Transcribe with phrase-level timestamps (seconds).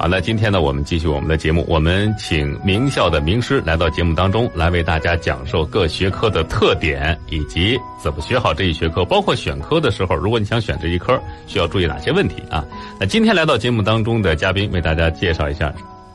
[0.00, 12.64] 好，那今天呢，我们继续我们的节目，我们请名校的名师来到节目当中，来为大家讲授各学科的特点以及怎么学好这一学科，包括选科的时候，如果你想选这一科，需要注意哪些问题啊？
[13.00, 15.74] 那今天来到节目当中的嘉宾，为大家介绍一下，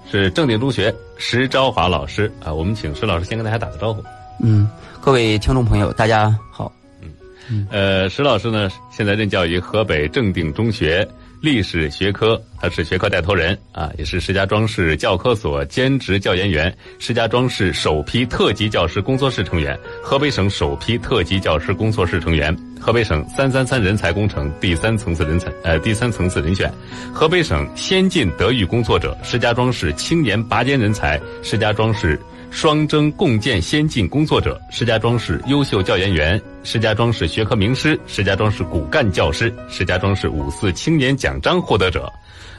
[0.10, 2.54] 是正定中学石昭华老师啊。
[2.54, 4.02] 我们请石老师先跟大家打个招呼。
[4.40, 4.66] 嗯，
[5.02, 6.72] 各位听众朋友，大家好。
[7.50, 11.06] 嗯，呃，石老师呢，现在任教于河北正定中学。
[11.44, 26.72] 历史学科，他是学科带头人啊，也是石家庄市教科所兼职教研员，石家庄市首批特级教师工作室成员，河北省首批特级教师工作室成员，河北省“三三三”人才工程第三层次人才呃第三层次人选，
[27.14, 32.18] 河北省先进德育工作者，石家庄市青年拔尖人才，石家庄市。
[32.54, 42.10] 双征共建先进工作者，石家庄市优秀教研员，石家庄市学科名师，石家庄市骨干教师，石家庄市五四青年奖章获得者，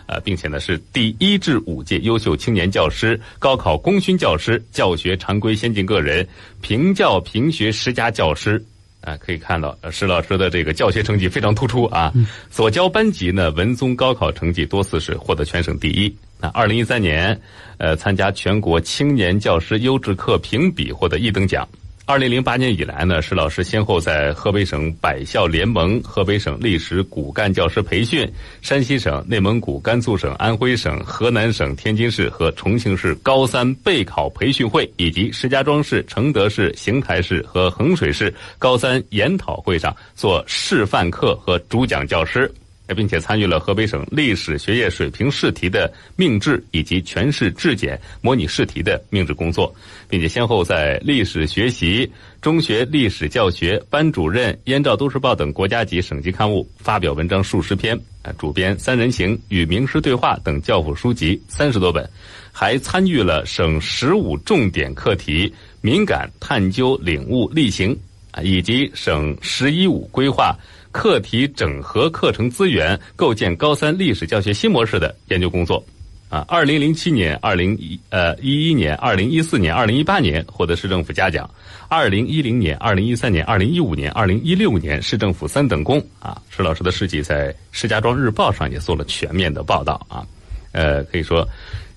[0.07, 6.27] 呃，并且呢是第一至五届优秀青年教师、高考功勋教师、教学常规先进个人、
[6.61, 8.63] 评教评学十佳教师。
[9.01, 12.13] 啊，可以看到石老师的这个教学成绩非常突出啊，
[12.51, 16.15] 所教班级呢文综高考成绩多次是获得全省第一。
[16.45, 17.41] 那二零一三年，
[17.79, 21.67] 呃，参加全国青年教师优质课评比获得一等奖。
[22.05, 42.53] 二零零八年以来呢，石老师先后在河北省百校联盟、河北省历史骨干教师培训、山西省、内蒙古、甘肃省、安徽省、河南省、天津市和重庆市高三备考培训会，以及石家庄市、承德市、邢台市和衡水市高三研讨会上做示范课和主讲教师。
[42.89, 49.75] 并且参与了河北省历史学业水平试题的命制以及全市质检模拟试题的命制工作，
[50.09, 52.11] 并且先后在历史学习、
[52.43, 62.07] 中学历史教学、班主任、燕赵都市报等国家级、省级刊物发表文章数十篇，啊，主编《三人行》与名师对话等教辅书籍三十多本，
[62.53, 67.97] 还参与了省十五重点课题敏感探究领悟例行，
[68.33, 70.55] 啊，以及省“十一五”规划。
[70.95, 75.85] 课题整合课程资源，构建高三历史教学新模式的研究工作，
[76.29, 81.51] 啊，二零零七年、二零一呃一一年、二零一四年、二零一八年获得市政府嘉奖，
[81.89, 86.41] 二零一零年、二零一三年、二零一五年、二零一六年市政府三等功啊。
[86.49, 90.25] 石老师的事迹在《石家庄日报》上也做了全面的报道啊，
[90.71, 91.47] 呃，可以说。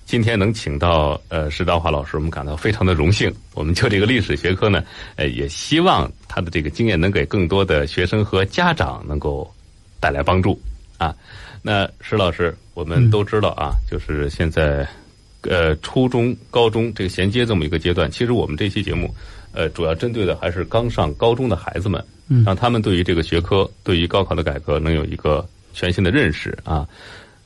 [0.08, 3.30] 今天能请到呃石道华老师，我们感到非常的荣幸。
[3.52, 4.82] 我们就这个历史学科呢，
[5.16, 9.46] 呃，也希望他的这个经验能给更多的学生和家长能够
[10.00, 10.58] 带来帮助
[10.96, 11.14] 啊。
[11.60, 14.88] 那石老师，我们都知道啊，就是现在
[15.42, 19.14] 呃初中、高中这个衔接这么一个阶段，其实我们这期节目
[19.52, 22.02] 呃主要针对的还是刚上高中的孩子们，
[22.46, 26.88] 让他们对于这个学科、对于高考的改革能有一个全新的认识啊。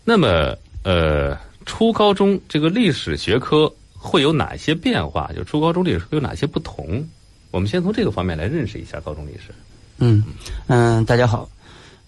[0.05, 1.37] 那么呃。
[1.65, 5.31] 初高中这个历史学科会有哪些变化？
[5.37, 7.07] 就初高中历史有哪些不同？
[7.51, 9.55] 我们先从这个方面来认识一下高中历史。
[9.99, 10.25] 嗯
[10.67, 11.49] 嗯，大家好。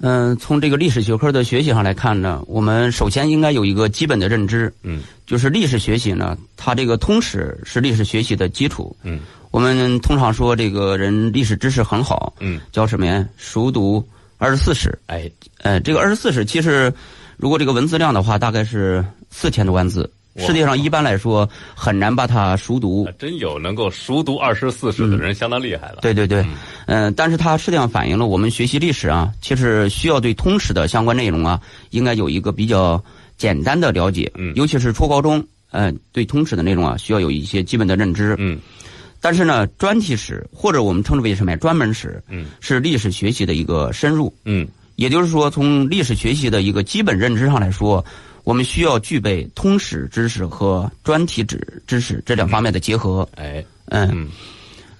[0.00, 4.72] 嗯，从这个历史学科的学习上来看呢，我们首先应该有一个基本的认知。
[4.82, 8.96] 嗯，就是历史学习呢，它这个通史是历史学习的基础。
[9.02, 12.34] 嗯，我们通常说这个人历史知识很好。
[12.40, 13.24] 嗯，叫什么呀？
[13.36, 14.04] 熟读
[14.38, 14.98] 二十四史。
[15.06, 16.92] 哎，呃，这个二十四史其实。
[17.36, 20.10] 如果这个文字量的话，大概是四千多万字。
[20.36, 23.08] 世界上一般来说很难把它熟读。
[23.16, 25.98] 真有能够熟读二十四史的人，相当厉害了。
[26.02, 26.44] 对对对，
[26.86, 33.00] 嗯，但是它实际上反映了我们学习历史啊，其实需要对通史的相关内容啊，应该有一个比较
[33.36, 34.28] 简单的了解。
[34.34, 34.52] 嗯。
[34.56, 35.40] 尤其是初高中，
[35.70, 38.34] 嗯，对通史的内容啊，需要有一些基本的认知。
[38.36, 38.58] 嗯。
[39.20, 41.56] 但是呢，专题史或者我们称之为什么呀？
[41.58, 42.20] 专门史。
[42.28, 42.46] 嗯。
[42.58, 44.34] 是历史学习的一个深入。
[44.44, 44.66] 嗯。
[44.96, 48.04] 也就是说，从历史学习的一个基本认知上来说，
[48.44, 53.28] 我们需要具备通史知识和专题知知识这两方面的结合。
[53.36, 54.28] 哎，嗯，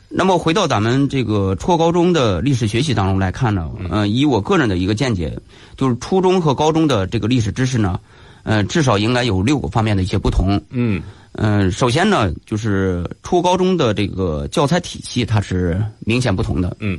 [0.08, 5.38] 那么回到咱们这个初高中的历史学习当中来看呢，嗯，以我个人的一个见解，
[5.76, 8.00] 就是初中和高中的这个历史知识呢，
[8.42, 10.60] 呃，至少应该有六个方面的一些不同。
[10.70, 11.02] 嗯
[11.32, 16.76] 嗯，首先呢，就是初高中的这个教材体系它是明显不同的。
[16.80, 16.98] 嗯，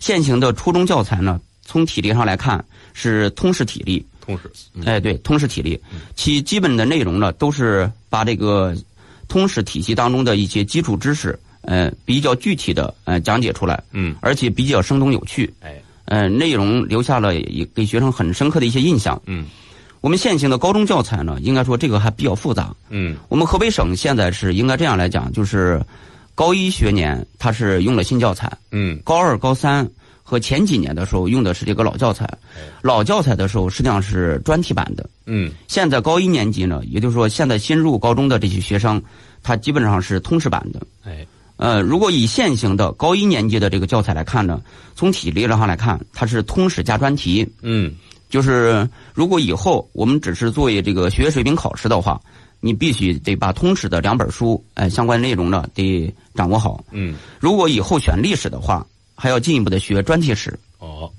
[0.00, 1.40] 现行的初中教材呢。
[1.64, 4.04] 从体力上来看，是通识体力。
[4.24, 4.48] 通识，
[4.84, 5.76] 哎，对，通识体力，
[6.14, 8.72] 其基本的内容呢，都是把这个
[9.26, 13.82] 通识体系当中的一些基础知识，呃，比较具体的呃讲解出来。
[13.90, 15.52] 嗯，而且比较生动有趣。
[15.58, 17.32] 哎，呃，内容留下了
[17.74, 19.20] 给学生很深刻的一些印象。
[19.26, 19.46] 嗯，
[20.00, 22.72] 我们现行的高中教材呢，应该说这个还比较复杂。
[22.90, 25.84] 嗯，我们河北省现在是应该这样来讲，就是
[26.36, 28.56] 高一学年它是用了新教材。
[28.70, 29.90] 嗯，高二、高三。
[30.32, 32.26] 和前几年的时候用的是这个老教材，
[32.80, 35.06] 老教材的时候实际上是专题版的。
[35.26, 39.02] 嗯，现在高一年级呢，也就是说现在新入高中的这些学生，
[39.42, 40.80] 他基本上是通识版的。
[41.04, 41.26] 哎，
[41.58, 44.62] 呃，如果以现行的高一年级的这个教材来看呢，
[44.94, 47.46] 从体力上来看，它是通识加专题。
[47.60, 47.92] 嗯，
[48.30, 52.18] 就是如果以后我们只是作为这个学业水平考试的话，
[52.60, 56.82] 你必须得把通史的两本书，呃，相关内容呢得掌握好。
[56.90, 60.58] 嗯，如果以后选历史的话，还要进一步的学专题史。
[60.78, 61.10] 哦，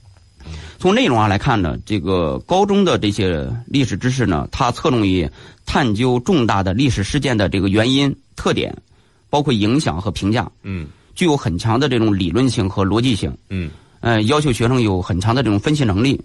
[0.77, 5.29] 从内容上来看呢，这个高中的这些历史知识呢，它侧重于
[5.65, 8.75] 探究重大的历史事件的这个原因、特点，
[9.29, 13.35] 包括影响和评价，嗯具有很强的这种理论性和逻辑性。
[13.49, 13.69] 嗯
[14.01, 16.19] 呃，要求学生有很强的这种分析能力。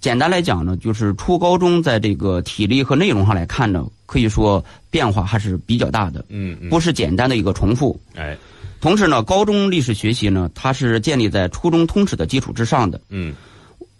[0.00, 8.00] 简单来讲呢，就是初高中在这个体力和内容上来看呢，可以说变化还是比较大的，嗯嗯，不是简单的一个重复。
[8.14, 8.34] 哎，
[8.80, 13.00] 同时呢，高中历史学习呢，它是建立在初中通史的基础之上的。
[13.10, 13.34] 嗯。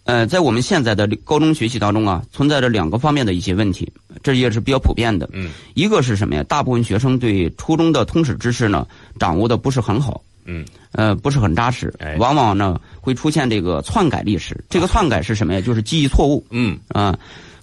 [0.05, 3.93] 呃，在我们现在的高中学习当中啊，存在着两个方面的一些问题，
[4.23, 5.29] 这也是比较普遍的。
[5.33, 5.51] 嗯。
[5.75, 6.43] 一个是什么呀？
[6.45, 8.87] 大部分学生对初中的通史知识呢，
[9.19, 10.65] 掌握的不是很好，嗯。
[10.93, 11.93] 呃，不是很扎实。
[11.99, 14.65] 哎，往往呢会出现这个篡改历史。
[14.69, 15.61] 这个篡改是什么呀？
[15.61, 16.45] 就是记忆错误。
[16.51, 16.77] 嗯。
[16.89, 17.17] 啊、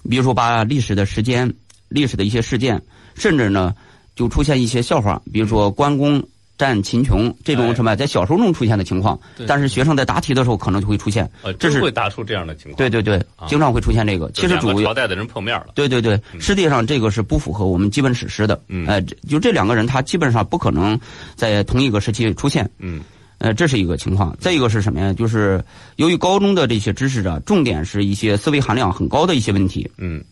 [0.08, 1.52] 比如说把历史的时间、
[1.88, 2.80] 历史的一些事件，
[3.14, 3.74] 甚至呢
[4.14, 6.22] 就出现一些笑话，比如说关公
[6.58, 11.30] 战秦琼这种哎什么，在小说中出现的情况对，但是学生在答题的时候可能就会出现。
[11.42, 12.76] 呃，这是会答出这样的情况。
[12.76, 14.30] 对对对啊，经常会出现这个。
[14.32, 15.68] 其实主要朝代的人碰面了。
[15.74, 18.60] 对对对，实际上这个是不符合我们基本史实的。
[18.68, 20.98] 嗯呃，就这两个人，他基本上不可能
[21.36, 22.68] 在同一个时期出现。
[22.78, 23.00] 嗯
[23.38, 24.36] 呃，这是一个情况。
[24.40, 25.12] 再一个是什么呀？
[25.12, 25.62] 就是
[25.94, 30.24] 由于高中的这些知识啊，重点是一些思维含量很高的一些问题，嗯，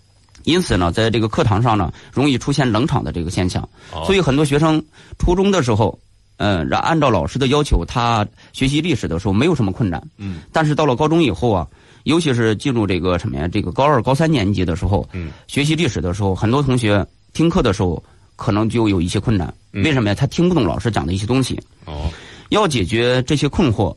[0.43, 3.63] 因此呢，在这个课堂上呢，容易出现冷场的这个现象。
[3.93, 4.85] 哦所以很多学生
[5.21, 5.97] 初中的时候，
[6.37, 10.03] 呃，然按照老师的要求，他学习历史的时候没有什么困难。
[10.19, 11.67] 嗯，但是到了高中以后啊，
[12.05, 18.03] 尤其是进入这个什么呀，这个高二、高三年级的时候，嗯，学习历史的时候，很多同学听课的时候
[18.37, 19.53] 可能就有一些困难。
[19.73, 20.15] 嗯为什么呀？
[20.15, 21.59] 他听不懂老师讲的一些东西。
[21.85, 22.11] 哦
[22.51, 23.95] 要解决这些困惑，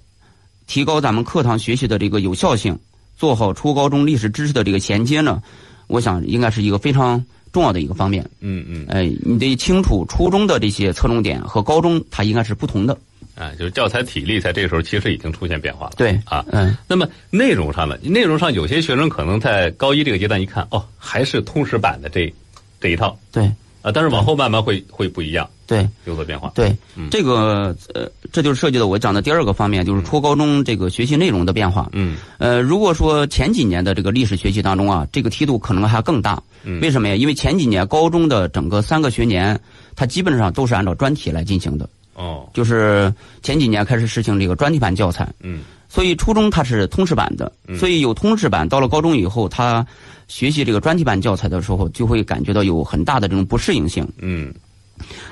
[0.65, 2.77] 提高咱们课堂学习的这个有效性，
[3.15, 5.41] 做好初高中历史知识的这个衔接呢，
[5.85, 8.27] 我想应该是一个非常重要的一个方面。
[8.39, 12.97] 嗯嗯，哎，你得清楚初中的这些侧重点和高中它应该是不同的。
[13.35, 15.93] 啊，就是教材体力在这个时候其实已经出现变化了。
[15.95, 17.95] 对啊，嗯，那么内容上呢？
[18.03, 22.33] 内容上有些学生可能在高一这个阶段一看，哦，还是通识版的这
[22.81, 23.45] 这一套对
[23.81, 26.51] 啊，但是往后慢慢会会不一样，对有所变化。
[26.53, 31.87] 对嗯，这个呃，这就是涉及到我讲的第二个方面，就是初高中这个学习内容的变化。
[31.93, 36.43] 嗯呃，如果说前几年的这个历史学习当中啊，这个梯度可能还更大。
[36.63, 36.79] 嗯。
[36.81, 37.15] 为什么呀？
[37.15, 39.59] 因为前几年高中的整个三个学年，
[39.95, 42.49] 它基本上都是按照专题来进行的，哦。
[42.53, 45.27] 就是前几年开始实行这个专题版教材。
[45.41, 45.61] 嗯。
[45.87, 47.77] 所以初中它是通识版的，嗯。
[47.77, 49.85] 所以有通识版，到了高中以后，他
[50.27, 54.07] 学习这个专题版教材的时候，就会感觉到有很大的这种不适应性。
[54.19, 54.53] 嗯。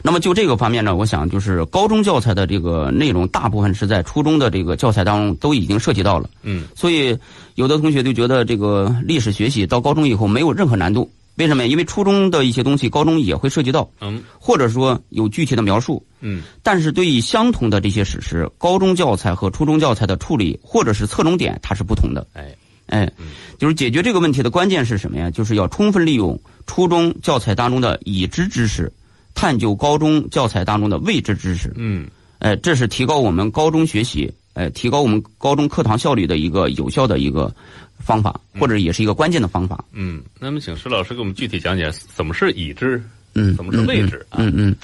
[0.01, 6.29] 那么就这个方面呢，我想就是高中教材的这个内容，大部分是在初中的这个教材当中都已经涉及到了。
[6.41, 6.63] 嗯。
[6.73, 7.15] 所以
[7.55, 11.69] 有的同学就觉得这个历史学习到高中以后没有任何难度，为什么呀？
[11.69, 16.05] 因为初中的一些东西高中也会涉及到，嗯或者说有具体的描述。
[16.19, 22.27] 嗯但是对于相同的这些史实，高中教材和初中教材的处理或者是侧重点，它是不同的。
[22.33, 22.55] 哎
[22.87, 23.11] 哎，
[23.59, 25.29] 就是解决这个问题的关键是什么呀？
[25.29, 28.91] 就是要充分利用初中教材当中的已知知识，
[29.35, 31.71] 探究高中教材当中的未知知识。
[31.75, 32.07] 嗯
[32.39, 37.53] 哎，这是提高我们高中学习，哎，提高我们高中课堂效率的一个有效的一个
[37.99, 39.85] 方法，或者也是一个关键的方法。
[39.93, 42.99] 嗯，那么请石老师给我们具体讲解怎么是已知，
[43.35, 44.37] 嗯，怎么是未知啊？
[44.39, 44.75] 嗯嗯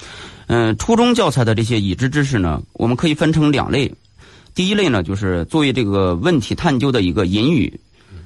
[0.46, 3.92] 嗯，初中教材的这些已知知识呢，我们可以分成两类。
[4.54, 7.80] 第一类呢，就是作为这个问题探究的一个引语，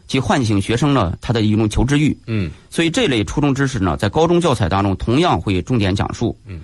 [0.06, 2.14] 即唤醒学生呢他的一种求知欲。
[2.26, 6.38] 嗯所以这类初中知识呢，在高中教材当中同样会重点讲述。
[6.46, 6.60] 嗯。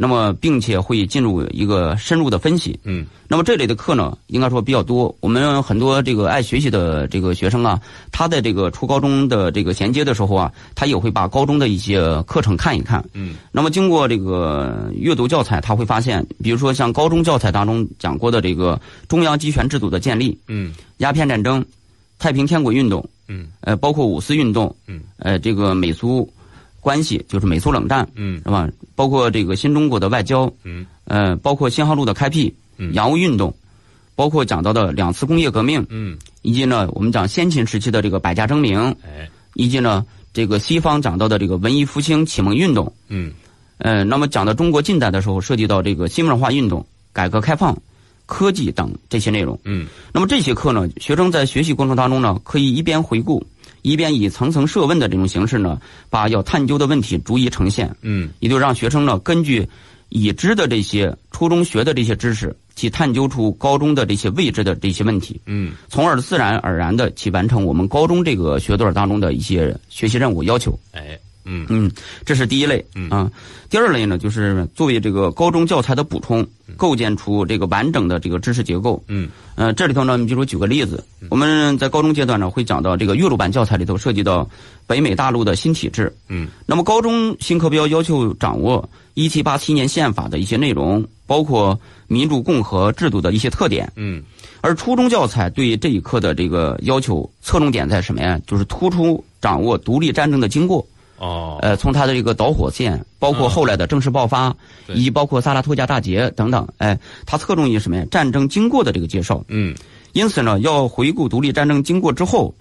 [0.00, 2.78] 那么，并且会进入一个深入的分析。
[2.84, 5.14] 嗯那么这类的课呢，应该说比较多。
[5.20, 7.78] 我们很多这个爱学习的这个学生啊，
[8.12, 13.04] 他在这个初高中的这个衔接的时候啊，他也会把高中的一些课程看一看。
[13.12, 21.64] 嗯那么经过这个阅读教材，他会发现，比如说像高中教材当中讲过的这个中央集权制度的建立、嗯鸦片战争、
[22.20, 26.28] 太平天国运动，嗯呃，包括五四运动，嗯，呃，这个美苏
[26.80, 28.40] 关系，就是美苏冷战，嗯。
[28.44, 28.68] 是吧？
[28.94, 30.86] 包括这个新中国的外交，嗯。
[31.04, 32.92] 呃，包括新航路的开辟，嗯。
[32.94, 33.54] 洋务运动，
[34.14, 39.28] 包括讲到的两次工业革命，嗯，以及呢，我们讲先秦时期的这个百家争鸣，哎。
[39.54, 43.32] 以及呢，这个西方讲到的这个文艺复兴启蒙运动，嗯。
[43.78, 47.76] 呃，那么讲到中国近代的时候，涉及到这个新文化运动、改革开放、
[48.26, 49.58] 科技等这些内容。
[49.64, 53.46] 嗯，那么这些课呢，学生在学习过程当中呢，可以一边回顾，
[53.82, 55.80] 一边以层层设问的这种形式呢，
[56.10, 57.94] 把要探究的问题逐一呈现。
[58.02, 59.68] 嗯，也就让学生呢，根据
[60.08, 65.40] 已知的这些初中学的这些知识，去探究出高中的这些未知的这些问题。
[65.46, 70.78] 嗯，从而自然而然的去完成我们高中这个学段当中的一些学习任务要求。
[70.92, 71.18] 哎，
[71.48, 71.90] 嗯嗯，
[72.24, 73.30] 这是第一类啊。
[73.70, 79.02] 第二类呢，就是作为这个高中教材的补充，构建出这个完整的这个知识结构。
[79.08, 84.48] 嗯，呃，这里头呢，你比如举个例子，我们在高中阶段呢，会讲到这个阅读版教材里头涉及到
[84.86, 86.14] 北美大陆的新体制。
[86.28, 93.90] 嗯，那么高中新课标要求掌握一七八七年宪法的一些内容，包括民主共和制度的一些特点。
[93.96, 94.22] 嗯，
[94.62, 98.40] 而初中教材对这一课的这个要求侧重点在什么呀？
[98.46, 100.86] 就是突出掌握独立战争的经过。
[101.18, 104.54] 哦，呃，从它的这个导火线，包括后来的正式爆发，
[104.86, 108.04] 对以及包括萨拉托加大捷等等，哎，它侧重于什么呀？
[108.10, 109.44] 战争经过的这个介绍。
[109.48, 109.74] 嗯
[110.12, 112.54] 因此呢，要回顾独立战争经过之后，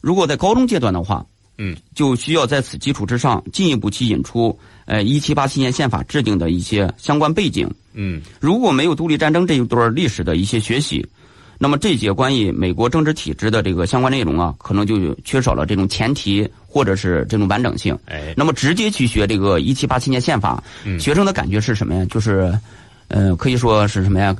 [0.00, 1.24] 如果在高中阶段的话，
[1.56, 7.68] 嗯，就需要在此基础之上进一步去引出，呃，一七八七年宪法制定的一些相关背景。
[7.92, 11.04] 嗯如果没有独立战争这一段历史的一些学习，
[11.62, 17.96] 那么这节关于美国政治体制的这个相关内容啊，可能就缺少了这种前提或者是这种完整性。
[18.06, 22.02] 哎，那么直接去学这个一七八七年宪法，嗯学生的感觉是什么呀？
[22.08, 22.58] 就是，
[23.08, 24.34] 呃，可以说是什么呀？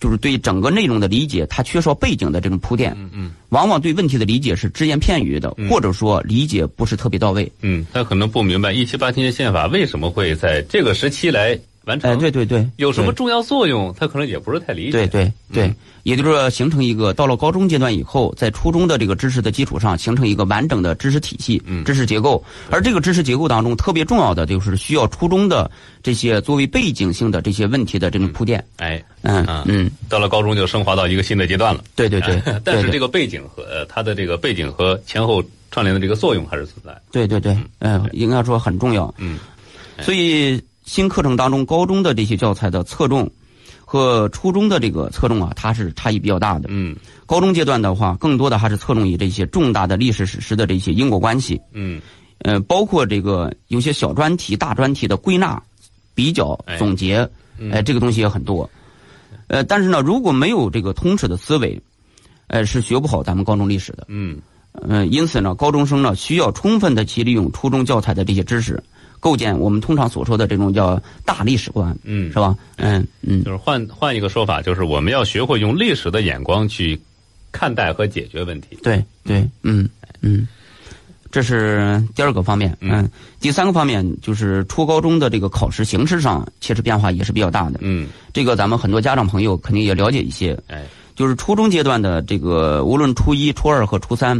[0.00, 7.50] 就是对整个内容的理解，它缺少背景的这种铺垫，嗯嗯往往对问题的理解是只言片语的，或者说理解不是特别到位。
[7.62, 14.92] 嗯，他可能不明白一七八七年宪法为什么会在这个时期来完成，哎，对对对，有什么重要作用，他可能也不是太理解。
[14.92, 22.44] 对对对，嗯也就是说，形成一个到了高中阶段以后，在初中的这个知识的基础上，形成一个完整的知识体系、嗯知识结构。
[22.70, 25.70] 而这个知识结构当中，特别重要的就是需要初中的
[26.02, 28.62] 这些作为背景性的这些问题的这种铺垫。
[28.76, 31.82] 哎，嗯嗯嗯，到了高中就升华到一个新的阶段了。
[31.96, 36.94] 对对 对，但是这个背景和呃它的这个背景和前后串联的这个作用还是存在。
[37.12, 39.12] 对对对，嗯，应该说很重要。
[39.16, 39.38] 嗯，
[40.02, 43.30] 所以新课程当中，高中的这些教材的侧重
[43.84, 46.68] 和初中的这个侧重啊，它是差异比较大的。
[46.70, 46.94] 嗯
[47.26, 51.60] 高中阶段的话，更多的还是侧重于这些重大的历史史实的这些因果关系。
[51.72, 52.00] 嗯
[52.38, 55.62] 呃，包括这个有些小专题、大专题的归纳、
[56.14, 57.26] 比较哎、总结，
[57.58, 58.68] 嗯哎、这个东西也很多。
[59.46, 61.80] 呃，但是呢，如果没有这个通识的思维，
[62.48, 64.04] 呃，是学不好咱们高中历史的。
[64.08, 64.38] 嗯
[64.72, 68.82] 呃，因此呢，高中生呢需要充分的去利用初中教材的这些知识，
[69.24, 72.54] 构建我们通常所说的这种叫大历史观，嗯是，吧？
[72.76, 77.00] 嗯嗯，就是换换一个说法，就是我们要学会用历史的眼光去
[77.50, 78.78] 看待和解决问题。
[78.82, 79.88] 对对，嗯
[80.20, 80.46] 嗯，
[81.32, 82.76] 这是第二个方面。
[82.80, 87.78] 嗯嗯，第三个方面就是初高中的这个考试形式上，其实变化也是比较大的。
[87.80, 90.54] 嗯，这个咱们很多家长朋友肯定也了解一些。
[90.68, 90.84] 哎，
[91.16, 94.38] 就是初中阶段的这个，无论初一、初二和初三，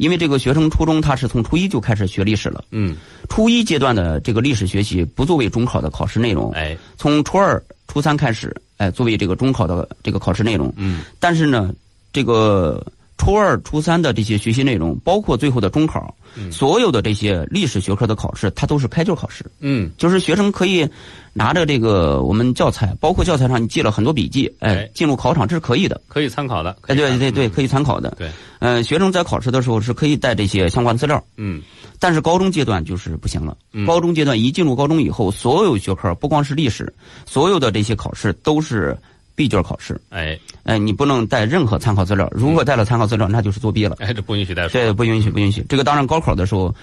[0.00, 2.64] 因为这个学生初中他是从初一就开始学历史了。
[2.70, 2.96] 嗯，
[3.28, 10.72] 初一阶段的这个历史学习不作为中考的考试内容，哎，从初二、初三开始，哎，作为这个中考的这个考试内容。
[10.78, 11.02] 嗯。
[11.18, 11.70] 但是呢，
[12.14, 12.82] 这个
[13.18, 16.50] 初二、初三的这些学习内容，包括最后的中考，嗯。
[16.50, 19.90] 所有的这些历史学科的考试，它都是开卷考试，嗯。
[19.98, 20.88] 就是学生可以
[21.32, 26.00] 拿着这个我们教材，包括教材上你记了很多笔记，哎哎，进入考场这是可以的。
[26.08, 26.76] 可以参考的。
[26.86, 28.14] 哎，对对对，嗯可以参考的。
[28.18, 31.62] 对，呃，学生在考试的时候是可以带这些相关资料，嗯
[31.98, 33.56] 但是高中阶段就是不行了。
[33.72, 36.92] 嗯高中阶段一进入高中以后，所有学科不光是历史，
[37.26, 38.96] 所有的这些考试都是
[39.34, 40.00] 闭卷考试。
[40.08, 43.96] 哎哎，你不能带任何参考资料，如果带了参考资料，那就是作弊了。
[44.00, 44.70] 哎，这不允许带书。
[44.72, 45.64] 这不允许，不允许。
[45.68, 46.74] 这个当然高考的时候，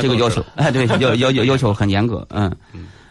[0.00, 2.54] 这个要求哎，对，要要要要求很严格，嗯。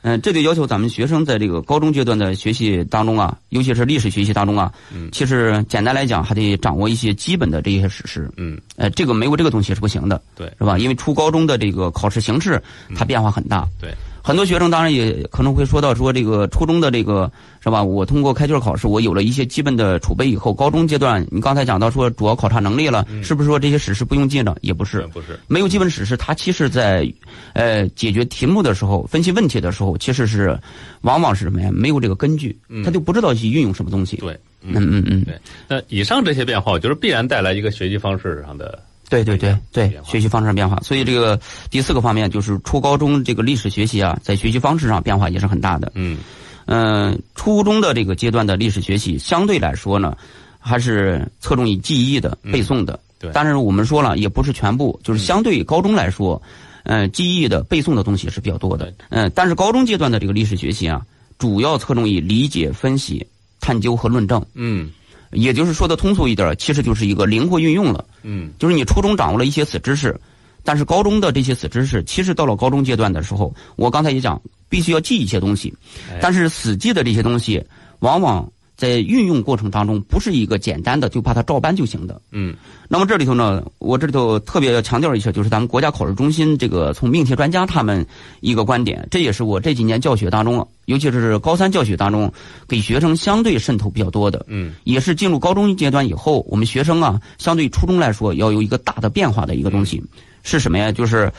[0.07, 8.29] 嗯，这就要求咱们学生在这个高中阶段的学习当中啊，尤其是历史学习当中啊，嗯其实简单来讲，还得掌握一些基本的这些史实。
[8.37, 10.77] 嗯，呃，这个没有这个东西是不行的，对是吧？
[10.77, 12.61] 因为初高中的这个考试形式，
[12.95, 13.67] 它变化很大。
[13.81, 13.91] 对，
[14.25, 17.31] 很多学生当然也可能会说到说这个初中的这个
[17.63, 17.83] 是吧？
[17.83, 24.55] 我通过开卷考试，我有了一些基本的储备以后，高中阶段你刚才讲到说主要考察能力了，是不是说这些史实不用记呢？
[24.61, 25.39] 也不是嗯，不是。
[25.45, 27.07] 没有基本史实，它其实在
[27.53, 30.59] 呃解决题目的时候、分析问题的时候，其实是
[31.01, 31.69] 往往是什么呀？
[31.71, 34.17] 没有这个根据，他就不知道去运用什么东西。
[34.17, 35.39] 对，嗯嗯嗯，对。
[35.67, 40.77] 那以上这些变化，我觉得必然带来一个学习方式上的对对对对学习方式上变化。
[40.83, 45.91] 所以这个第四个方面就是初高中这个历史学习啊，在学习方式上变化也是很大的。
[45.95, 46.17] 嗯
[46.65, 50.17] 嗯，初中的这个阶段的历史学习相对来说呢，
[50.59, 52.93] 还是侧重于记忆的、背诵的。
[52.93, 56.39] 嗯对但是我们说了，也不是全部，就是相对于高中来说，
[56.83, 58.93] 嗯、记忆的、背诵的东西是比较多的对。
[59.09, 61.01] 嗯、但是高中阶段的这个历史学习啊，
[61.39, 63.25] 主要侧重于理解、分析、
[63.61, 64.45] 探究和论证。
[64.53, 64.91] 嗯
[65.31, 68.05] 也就是说的通俗一点，其实就是一个灵活运用了。
[68.23, 70.19] 嗯就是你初中掌握了一些死知识，
[70.63, 75.73] 但是高中的这些死知识，其实到了高中阶段的时候，我刚才也讲，必须要记一些东西
[76.09, 77.63] 哎，但是死记的这些东西，
[77.99, 82.21] 往往在运用过程当中，不是一个简单的就把它照搬就行的。
[82.31, 82.55] 嗯。
[82.87, 88.05] 那么这里头呢，我这里头特别要强调一下，就是咱们国家考试中心这个从命题专家他们
[88.41, 92.31] 一个观点，这也是我这几年教学当中，尤其是高三教学当中，
[92.67, 94.73] 给学生相对渗透比较多的，嗯。
[94.83, 100.03] 也是进入高中阶段以后，我们学生啊，相对初中来说，要有一个大的变化的一个东西，
[100.43, 100.91] 是什么呀？
[100.91, 101.31] 就是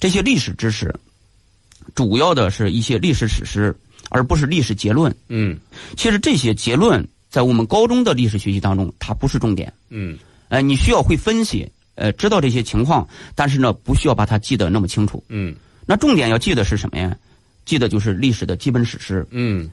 [0.00, 0.94] 这些历史知识，
[1.94, 3.76] 主要的是一些历史史实，
[4.14, 5.12] 而不是历史结论。
[5.28, 5.58] 嗯
[5.96, 9.72] 其实这些结论在我们高中的历史学习当中，它不是重点。
[9.90, 10.16] 嗯
[10.50, 15.22] 呃，你需要会分析，呃，知道这些情况，但是呢，不需要把它记得那么清楚。
[15.28, 15.52] 嗯
[15.84, 17.16] 那重点要记得是什么呀？
[17.64, 19.26] 记得就是历史的基本史实。
[19.30, 19.68] 嗯，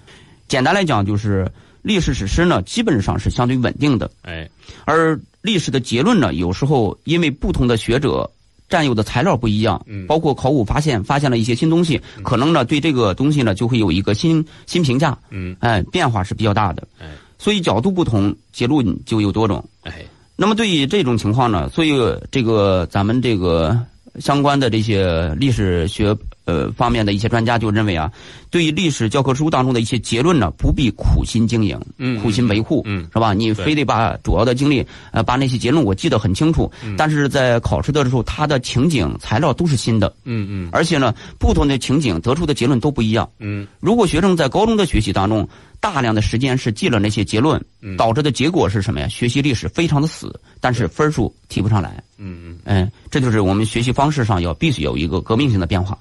[0.48, 1.48] 简单来讲，就是
[1.83, 4.50] 历史史实呢，基本上是相对稳定的，哎
[4.86, 8.27] 而历史的结论呢，有时候因为不同的学者。
[8.72, 10.08] 占有的材料不一样，嗯。
[10.08, 15.56] 包括考古发现发现了一些新东西，可能呢对这个东西呢就会有一个新新评价，嗯。
[15.60, 16.88] 哎，变化是比较大的。
[17.00, 17.06] 哎，
[17.38, 19.63] 所以角度不同，结论就有多种。
[19.84, 20.04] 哎。
[20.38, 21.92] 那么对于这种情况呢，所以
[22.32, 23.78] 这个咱们这个
[24.20, 28.12] 相关的这些历史学呃方面的一些专家就认为啊，
[28.50, 33.33] 对于历史教科书当中的一些结论呢，不必苦心经营，嗯苦心维护，嗯是吧？
[33.33, 43.29] 你非得把主要的精力呃把那些结论我记得很清楚，但是在考试的时候，它的情景材料都是新的，嗯嗯而且呢，不同的情景得出的结论都不一样。
[43.39, 45.48] 嗯如果学生在高中的学习当中，
[45.79, 49.07] 大量的时间是记了那些结论，嗯导致的结果是什么呀？
[49.07, 52.03] 学习历史非常的死，但是分数提不上来。
[52.17, 52.57] 嗯嗯。
[52.65, 55.98] 嗯，这就是我们学习方式上要必须有一个革命性的变化。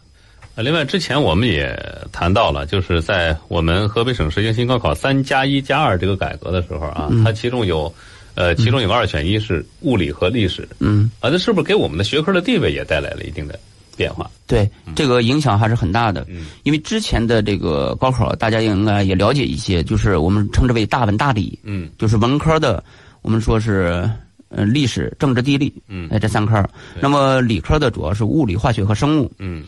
[0.56, 1.78] 呃，另外之前我们也
[2.10, 7.92] 谈到了，就是在我们河北省实行新高考三加一加二这个改革的时候啊，它其中有，
[8.34, 13.58] 呃，其中有个二选一是物理和历史，嗯，啊，那是不是给我们的学科的地位也带来了一定的
[13.96, 14.28] 变化？
[14.48, 16.26] 对，这个影响还是很大的。
[16.28, 22.82] 嗯因为之前的这个高考，大家应该也了解一些，就是我们称之为大文大理，嗯就是文科的，
[23.22, 24.10] 我们说是
[24.48, 26.62] 呃历史、政治、地理，嗯哎这三科。
[27.00, 29.30] 那么理科的主要是物理、化学和生物。
[29.38, 29.62] 嗯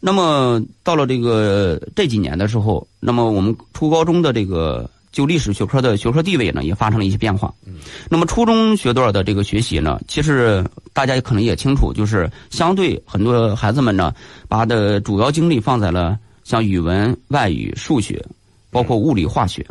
[0.00, 7.52] 那么到了这个这几年的时候，那么我们初高中的这个就历史学科的学科地位呢，也发生了一些变化。
[7.66, 7.74] 嗯，
[8.08, 14.14] 那么初中学段的这个学习呢，其实大家可能也清楚，就是相对很多孩子们呢，
[14.48, 18.24] 把的主要精力放在了像语文、外语、数学，
[18.70, 19.66] 包括物理、化学。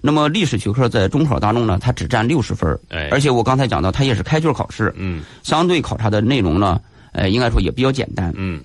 [0.00, 2.78] 那么历史学科在中考当中呢，它只占六十分
[3.10, 6.80] 而且我刚才讲到，它也是开卷考试，嗯相对考察的内容呢，
[7.12, 8.32] 呃，应该说也比较简单。
[8.36, 8.62] 嗯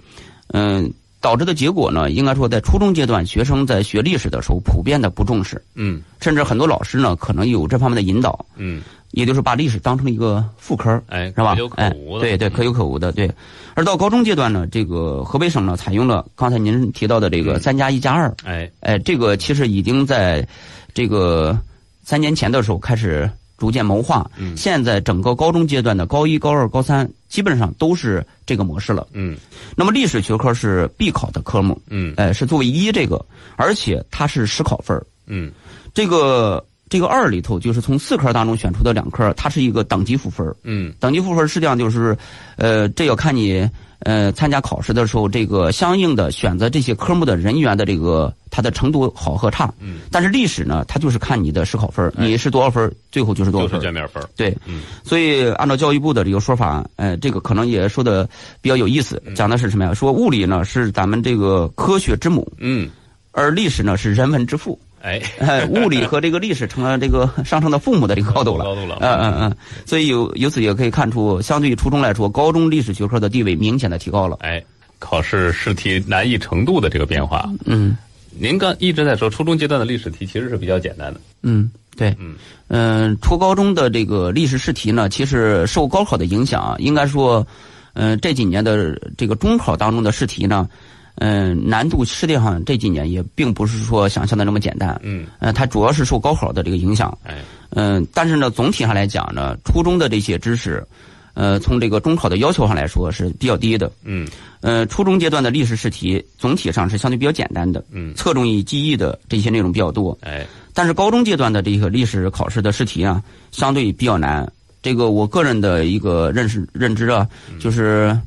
[0.53, 6.01] 嗯，导致的结果呢，应该说在初中阶段，学生在学历史的时候普遍的不重视，嗯。
[6.21, 11.53] 甚至很多老师呢可能有这方面的引导，嗯，也就是把历史当成一个副科，哎，是吧？
[11.53, 11.67] 可有？
[11.67, 13.29] 可哎无，的，对对，可有可无的，对。
[13.73, 17.59] 而到高中阶段呢，这个河北省呢采用了刚才您提到的这个嗯。
[17.59, 18.69] 三加一加二，哎。
[18.79, 20.47] 哎，这个其实已经在
[20.93, 21.57] 这个
[22.03, 23.29] 三年前的时候开始
[23.63, 24.29] 逐渐谋划。
[24.37, 29.07] 嗯现在整个高中阶段的高一、高二、高三，基本上都是这个模式了。
[29.13, 29.37] 嗯
[29.73, 35.49] 那么历史学科是必考的科目，嗯呃，是作为一这个，而且它是实考分儿嗯
[35.93, 42.17] 这个这个二里头就是从四科当中选出的两科，它是一个等级赋分嗯等级赋分实际上就是，
[42.57, 43.65] 呃，这要看你
[44.03, 49.73] 呃参加考试的时候，这个相应的选择这些科目的人员的这个他的程度好和差。
[49.79, 53.83] 嗯，但是历史呢，它就是看你的试考分你是多少分，最后就是多少就是分儿。
[53.83, 58.27] 卷面分，对，嗯所以按照教育部的这个说法，呃，这个可能也说的
[58.61, 59.93] 比较有意思，嗯讲的是什么呀？
[59.93, 62.89] 说物理呢是咱们这个科学之母，嗯，
[63.31, 64.79] 而历史呢是人文之父。
[65.03, 68.63] 哎，哎，物理和这个历史成了这个 上升到父母的这个高度了。
[68.63, 74.37] 高度了，嗯嗯嗯，所以由由此也可以看出，相对于初中来说，高中历史学科的地位明显的提高了。
[74.39, 74.63] 哎，
[74.99, 77.97] 考试试题难易程度的这个变化，嗯。
[78.35, 82.33] 您刚一直在说初中阶段的历史题其实是比较简单的，嗯，对，嗯。
[82.69, 87.45] 嗯、初高中的这个历史试题呢，其实受高考的影响啊，应该说，
[87.93, 90.67] 嗯、这几年的这个中考当中的试题呢，
[91.15, 94.99] 嗯、难度实际上这几年也并不是说想象的那么简单。
[95.03, 97.15] 嗯，呃，它主要是受高考的这个影响。
[97.23, 97.37] 哎，
[97.71, 100.85] 嗯，但是呢，总体上来讲呢，初中的这些知识，
[101.33, 103.91] 呃，从这个中考的要求上来说是比较低的。
[104.03, 104.27] 嗯
[104.61, 110.17] 呃，初中阶段的历史试题总体上是相对比较简单的，嗯，侧重于记忆的这些内容比较多。
[110.21, 113.21] 哎，但是高中阶段的这个历史考试的试题啊，
[113.51, 114.49] 相对比较难。
[114.81, 117.27] 这个我个人的一个认识认知啊，
[117.59, 118.17] 就是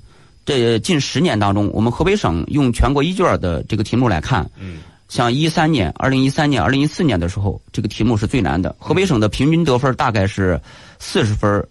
[0.46, 4.78] 这近十年当中，我们河北省用全国一卷的这个题目来看，嗯
[5.08, 8.74] 像一三年、二零一三年、二零一四年的时候，这个题目是最难的。
[8.78, 10.60] 河北省的平均得分大概是
[10.98, 11.64] 四十分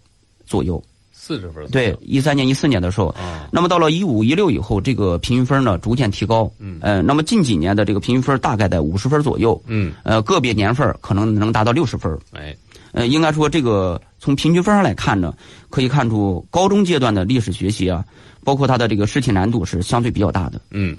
[0.46, 0.82] 左右。
[1.12, 1.66] 四十分。
[1.72, 3.16] 对，一三年、一四年的时候，
[3.52, 6.52] 那么到了一五、一六以后，这个平均分呢逐渐提高。
[6.60, 6.78] 嗯。
[6.82, 9.62] 呃，那么近几年的这个平均分大概在五十分左右。
[9.68, 9.94] 嗯。
[10.04, 12.18] 呃，个别年份可能能达到六十分。
[12.32, 12.56] 哎。
[12.92, 15.34] 呃，应该说这个从平均分上来看呢，
[15.70, 18.06] 可以看出高中阶段的历史学习啊，
[18.46, 20.62] 包括它的这个试题难度是相对比较大的。
[20.72, 20.96] 嗯。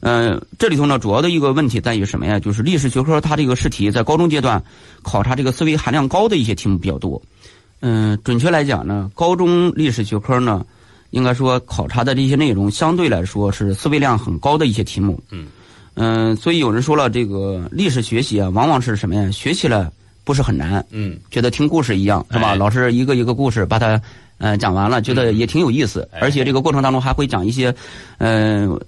[0.00, 2.38] 嗯，这里头呢，主要的一个问题在于什么呀？
[2.38, 4.62] 就是历史学科它这个试题在高中阶段
[5.00, 7.22] 考察这个思维含量高的一些题目比较多。
[7.80, 10.66] 嗯，准确来讲呢，高中历史学科呢，
[11.10, 15.18] 应该说考察的这些内容相对来说是思维量很高的一些题目。
[15.30, 15.46] 嗯
[15.94, 19.30] 嗯，所以有人说了，这个历史学习啊，往往是什么呀？
[19.30, 19.90] 学起来
[20.24, 20.84] 不是很难。
[20.90, 22.54] 嗯，觉得听故事一样是吧？
[22.54, 23.98] 老师一个一个故事把它
[24.40, 27.72] 嗯讲完了，觉得也挺有意思，而且这个过程当中还会讲一些
[28.18, 28.78] 嗯。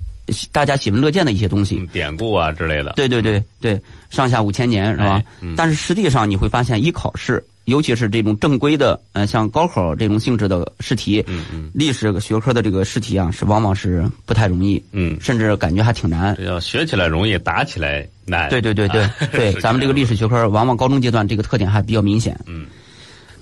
[0.52, 2.92] 大家喜闻乐见的一些东西，典故啊之类的。
[2.94, 5.20] 对对对对，上下五千年是吧？
[5.56, 16.40] 但是实际上你会发现，一考试，尤其是这种正规的，呃，像高考这种性质的试题，嗯嗯，历史学科的这个试题啊，是往往是不太容易，嗯，甚至感觉还挺难。
[16.40, 18.48] 要学起来容易，答起来难。
[18.48, 22.38] 对对对对 对，咱们这个历史学科往往高中阶段这个特点还比较明显。
[22.46, 22.66] 嗯，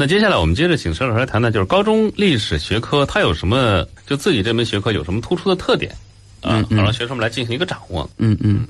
[0.01, 5.95] 那接下来我们接着请佘老师来谈谈，就是高中历史学科它有什么，就自己这门学科有什么突出的特点？
[6.41, 8.09] 嗯，好让学生们来进行一个掌握。
[8.17, 8.67] 嗯嗯，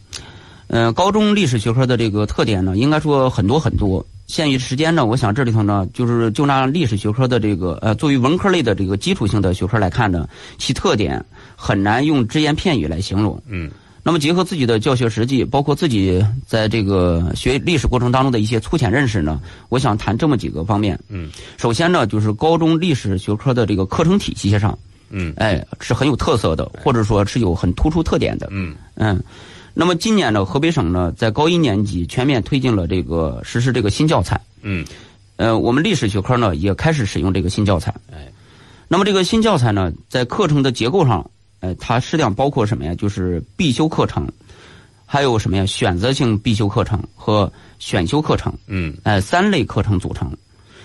[0.67, 4.05] 呃，高中历史学科的这个特点呢，应该说很多很多。
[4.27, 13.41] 限于时间呢，我想这里头呢，就是就拿历史学科的这个呃，作为文科类的这个基础性的学科来看呢，其特点很难用只言片语来形容。
[13.47, 13.71] 嗯。
[14.03, 20.99] 那么结合自己的教学实际，包括自己在这个学历史过程当中的一些粗浅认识呢，我想谈这么几个方面。
[21.09, 21.31] 嗯。
[21.59, 24.79] 首先呢，就是高中历史学科的这个课程体系上。
[25.11, 28.47] 嗯，哎，是很有特色的，或者说是有很突出特点的。
[28.53, 29.21] 嗯嗯，
[29.75, 34.41] 那么今年呢，河北省呢在高一年级全面推进了这个实施这个新教材。
[34.63, 34.87] 嗯，
[35.35, 37.93] 呃，我们历史学科呢也开始使用这个新教材。
[38.13, 38.31] 哎，
[38.87, 41.29] 那么这个新教材呢，在课程的结构上，
[41.61, 42.95] 呃，它实际上包括什么呀？
[42.95, 44.27] 就是必修课程，
[45.07, 45.65] 还有什么呀？
[45.67, 48.53] 选择性必修课程和选修课程。
[48.67, 50.31] 嗯，哎，三类课程组成。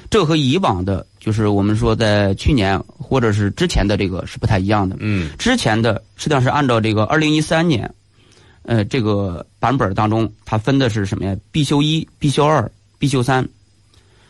[0.09, 4.95] 这和以往的，就是我们说在去年或者是之前的这个是不太一样的。
[4.99, 7.91] 嗯，之前的实际上是按照这个二零一三年，
[8.61, 11.35] 呃，这个版本当中，它分的是什么呀？
[11.51, 13.47] 必修一、必修二、必修三，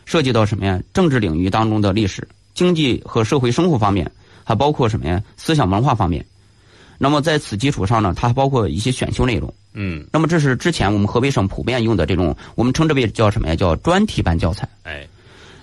[0.06, 0.80] 涉及到什么呀？
[0.94, 4.10] 政治领域当中的历史、经济和社会生活方面，
[4.44, 5.22] 还包括什么呀？
[5.36, 6.24] 思想文化方面。
[6.98, 9.52] 那么在此基础上呢，它还包括一些选修内容。
[9.74, 13.54] 嗯，那么这是之前我们河北省普遍用的这种，我们称之为叫什么呀？
[13.54, 14.68] 叫专题班教材。
[14.84, 15.06] 哎。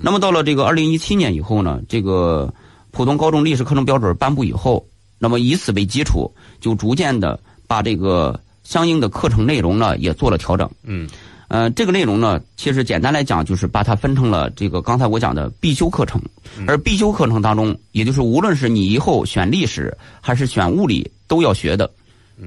[0.06, 2.54] 那么到了这个二零一七年以后呢，这个
[2.92, 4.86] 普通高中历史课程标准颁布以后，
[5.18, 10.70] 那么以此为基础，就逐渐的把这个相应的课程内容呢也做了调整。
[10.84, 11.08] 嗯，
[11.48, 16.22] 呃，这个内容呢，其实简单来讲就是把它分成了这个刚才我讲的必修课程，
[16.68, 21.90] 而必修课程当中，也就是无论是你以后选历史还是选物理都要学的。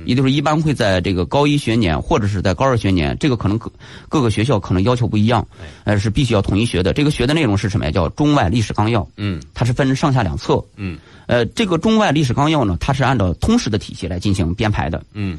[0.05, 3.73] 也就是一般会在这个高一学年或者是在高二学年，这个可能各
[4.09, 5.47] 各个学校可能要求不一样，
[5.85, 6.93] 呃，是必须要统一学的。
[6.93, 7.91] 这个学的内容是什么呀？
[7.91, 9.07] 叫中外历史纲要。
[9.17, 10.63] 嗯，它是分上下两册。
[10.75, 15.03] 嗯，呃，这个中外历史纲要呢，它是按照通识的体系来进行编排的。
[15.15, 15.39] 嗯，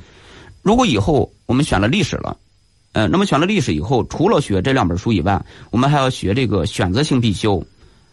[0.61, 2.37] 如果以后我们选了历史了，
[2.93, 5.39] 呃，那么选了历史以后，除了学这两本书以外，
[5.71, 7.61] 我们还要学这个选择性必修，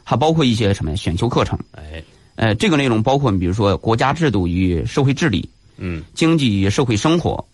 [0.03, 0.97] 还包括一些什么呀？
[0.97, 1.57] 选修课程。
[1.73, 2.03] 哎，
[2.37, 5.49] 呃，这个内容包括你比如说国家制度与社会治理。
[5.77, 7.45] 嗯，经济与社会生活、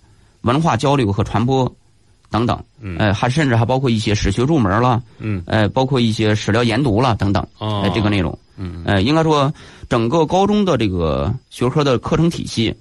[0.43, 1.75] 文化交流和传播
[2.31, 9.51] 等等，嗯，呃，还甚至还包括一些史学入门了，嗯，呃，包括一些史料研读了等等，哦，这个内容，嗯，呃，应该说
[9.89, 12.75] 整个高中的这个学科的课程体系，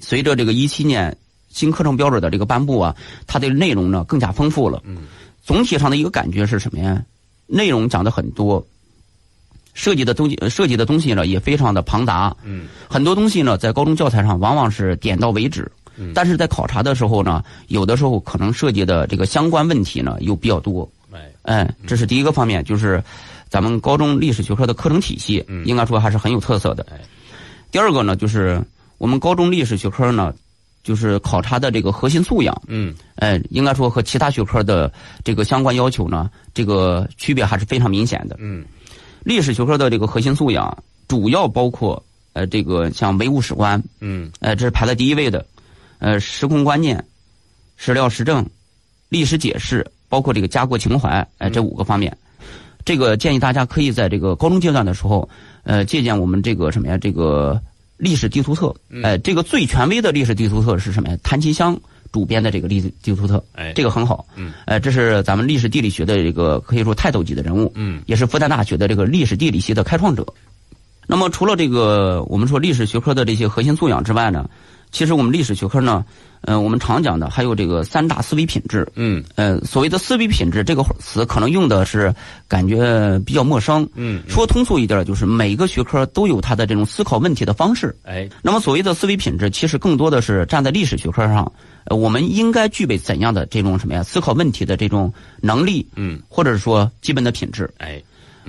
[0.00, 1.16] 随着这个一七年
[1.48, 2.94] 新课程标准的这个颁布啊，
[3.26, 4.98] 它的内容呢更加丰富了，嗯，
[5.42, 7.02] 总体上的一个感觉是什么呀？
[7.46, 8.62] 内容讲的很多。
[9.74, 12.34] 设计的东西，设计的东西呢也非常的庞杂。
[12.44, 15.70] 嗯，很多东西呢在高中教材上往往是点到为止。
[15.96, 20.90] 嗯，但是在考察的时候呢，有的时候可能涉及的这个相关问题呢又比较多。
[21.12, 23.02] 哎，哎，这是第一个方面，就是
[23.50, 26.86] 咱们高中历史学科的课程体系，应该说还是很有特色的。
[26.90, 26.98] 哎，
[27.70, 28.62] 第二个呢，就是
[28.96, 30.32] 我们高中历史学科呢，
[30.82, 32.62] 就是考察的这个核心素养。
[32.68, 34.90] 嗯，哎，应该说和其他学科的
[35.22, 38.36] 这个相关要求呢，这个区别还是非常明显的。
[38.38, 38.64] 嗯。
[39.24, 45.44] 历史学科的这个核心素养主要包括呃这个像唯物史观，嗯，呃这是排在第一位的，
[45.98, 47.04] 呃时空观念、
[47.76, 48.48] 史料实证、
[49.08, 52.16] 历史解释，包括这个家国情怀，哎这五个方面，
[52.84, 55.28] 这个建议大家可以在这个高中阶段的时候，
[55.64, 57.60] 呃借鉴我们这个什么呀这个
[57.98, 61.16] 历史地图册，哎这个最权威的历史地图册是什么呀？
[61.22, 61.78] 谭其骧
[62.12, 64.24] 主编的这个历史地图册，哎，这个很好。
[64.36, 67.72] 嗯，呃，这是咱们历史地理学的这个可以说泰斗级的人物。
[67.74, 70.24] 嗯，也是复旦大学的这个历史地理系的开创者。
[71.06, 74.48] 那么，除了这个我们说历史学科的这些核心素养之外呢，
[74.92, 76.04] 其实我们历史学科呢，
[76.42, 78.86] 呃，我们常讲的还有这个三大思维品质。
[78.94, 82.14] 嗯，呃，所谓的思维品质这个词，可能用的是
[82.46, 83.88] 感觉比较陌生。
[83.94, 87.96] 嗯，说通俗一点，就是每个学科都有它的这种思考问题的方式。
[88.04, 91.50] 哎，那么所谓的思维品质，其实更多的是站在历史学科上，
[91.86, 94.02] 呃，我们应该具备怎样的这种什么呀？
[94.02, 97.68] 思考问题的这种能力，嗯，或者说基本的品质。
[97.78, 98.02] 哎。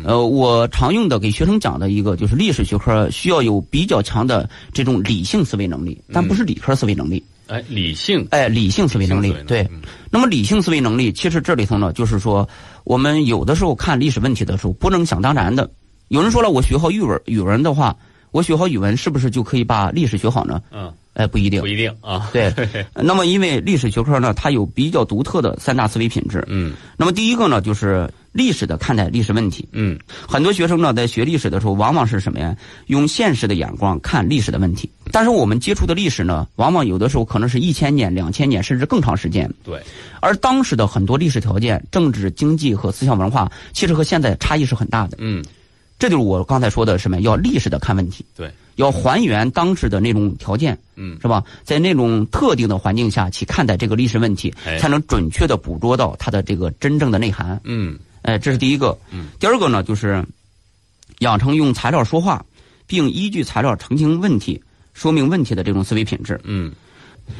[0.03, 7.23] 呃，我常用的给学生讲的一个就是历史学科需要有比较强的这种理性思维能力，但不是理科思维能力。
[7.47, 9.67] 哎，理性，哎，理性思维能力，对。
[10.09, 12.47] 那么理性思维能力，其实这里头呢，就是说，
[12.85, 15.69] 我们有的时候看历史问题的时候，不能想当然的。
[16.07, 17.95] 有人说了，我学好语文，语文的话，
[18.31, 20.61] 我学好语文，是不是就可以把历史学好呢？
[20.71, 20.91] 嗯。
[21.13, 22.27] 哎，不一定，不一定啊。
[22.33, 22.51] 对，
[22.95, 26.43] 那么因为历史学科呢，它有比较独特的三大思维品质。
[26.47, 26.73] 嗯。
[26.97, 29.65] 那么第一个呢，就是历史的看待历史问题。
[29.71, 29.97] 嗯。
[30.27, 32.53] 很多学生呢，在学历史的时候，往往是什么呀？
[32.87, 34.89] 用现实的眼光看历史的问题。
[35.11, 39.49] 但是我们接触的历史呢，往往有的时候可能是一千年、两千年，甚至更长时间。
[39.63, 39.81] 对。
[40.19, 45.17] 而当时的很多历史条件、政治、经济和思想文化，其实和现在差异是很大的。
[45.21, 45.41] 嗯。
[45.99, 47.21] 这就是我刚才说的什么？
[47.21, 48.25] 要历史的看问题。
[48.35, 48.51] 对。
[48.77, 51.43] 要还原当时的那种条件，嗯，是吧？
[51.63, 57.61] 在那种特定的环境下去看待这个历史问题，才能准确的捕捉到它的这个真正的内涵。
[57.65, 58.97] 嗯，哎，这是第一个。
[59.11, 60.25] 嗯，第二个呢，就是
[61.19, 62.43] 养成用材料说话，
[62.87, 64.61] 并依据材料澄清问题、
[64.93, 66.39] 说明问题的这种思维品质。
[66.43, 66.71] 嗯，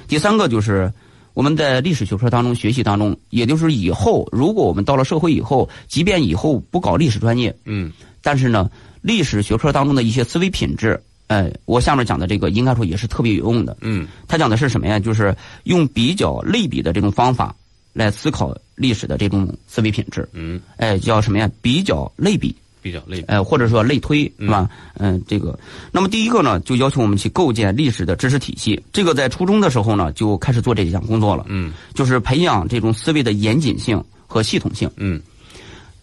[0.08, 0.92] 第三个就是
[1.34, 7.92] 我们在历史学科当中学习当中，也就是以后如果我们到了社会以后，即便以后不搞历史专业，嗯，
[8.22, 8.70] 但是呢，
[9.02, 11.02] 历史学科当中的一些思维品质。
[11.28, 13.76] 哎，我下面讲的这个应该说也是特别有用的。
[13.80, 15.00] 嗯，他讲的是什么呀？
[15.00, 17.56] 就是用比较类比的这种方法
[17.94, 20.28] 来思考历史的这种思维品质。
[20.34, 21.50] 嗯，哎，叫什么呀？
[21.62, 22.54] 比较类比。
[22.82, 23.28] 比较类比。
[23.28, 24.70] 哎，或者说类推是吧？
[24.96, 25.58] 嗯，这个。
[25.92, 28.84] 那么第一个呢，就要求我们去构建历史的知识体系。
[28.92, 31.46] 这个在初中的时候呢，就开始做这项工作了。
[31.48, 34.90] 嗯，就是培养这种思维的严谨性和系统性。
[34.98, 35.22] 嗯。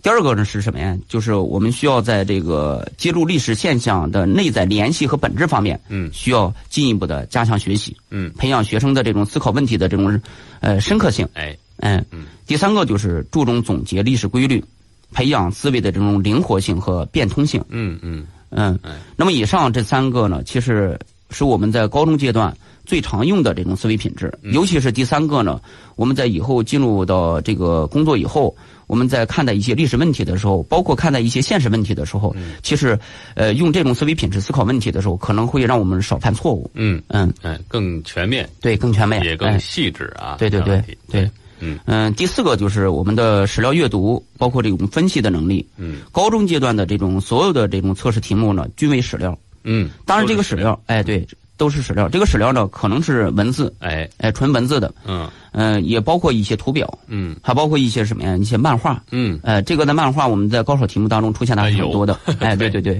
[0.03, 0.97] 第二个呢是什么呀？
[1.07, 10.19] 就是我们需要在这个揭露历史现象的内在联系和本质方面，嗯，需要进一步的加强学习，嗯，培养学生的这种思考问题的这种
[10.61, 12.05] 呃深刻性，哎，嗯，
[12.47, 14.65] 第三个就是注重总结历史规律，
[15.13, 18.27] 培养思维的这种灵活性和变通性，嗯嗯。
[18.51, 18.79] 嗯，
[19.17, 20.99] 那么以上这三个呢，其实
[21.31, 25.61] 是我们在高中阶段最常用的这种思维品质，尤其是第三个呢，
[25.95, 28.57] 我们在以后进入到这个工作以后。
[28.91, 32.99] 我们在看待一些历史问题的时候，包括看待一些现实问题的时候，其实，
[33.37, 36.69] 呃，用这种思维品质思考问题的时候，可能会让我们少犯错误。
[36.75, 37.01] 嗯。
[37.07, 40.35] 嗯，嗯，更全面，对，更全面，也更细致啊。
[40.41, 41.79] 对对对对，嗯。
[41.87, 45.67] 嗯，第四个就是我们的史料阅读，包括这种分析的能力。
[45.77, 49.39] 嗯，高中阶段的这种所有的这种测试题目呢，均为史料。
[49.63, 51.27] 嗯，当然这个史料，哎，对。
[51.57, 54.09] 都是史料，这个史料呢可能是文字，哎。
[54.17, 55.29] 哎，纯文字的，嗯。
[55.53, 58.35] 嗯，也包括一些图表，嗯，还包括一些什么呀？
[58.35, 62.81] 一些漫画，嗯，呃，这个的漫画我们在高考题目当中出现的还是很多的， 哎，对对。
[62.81, 62.99] 对，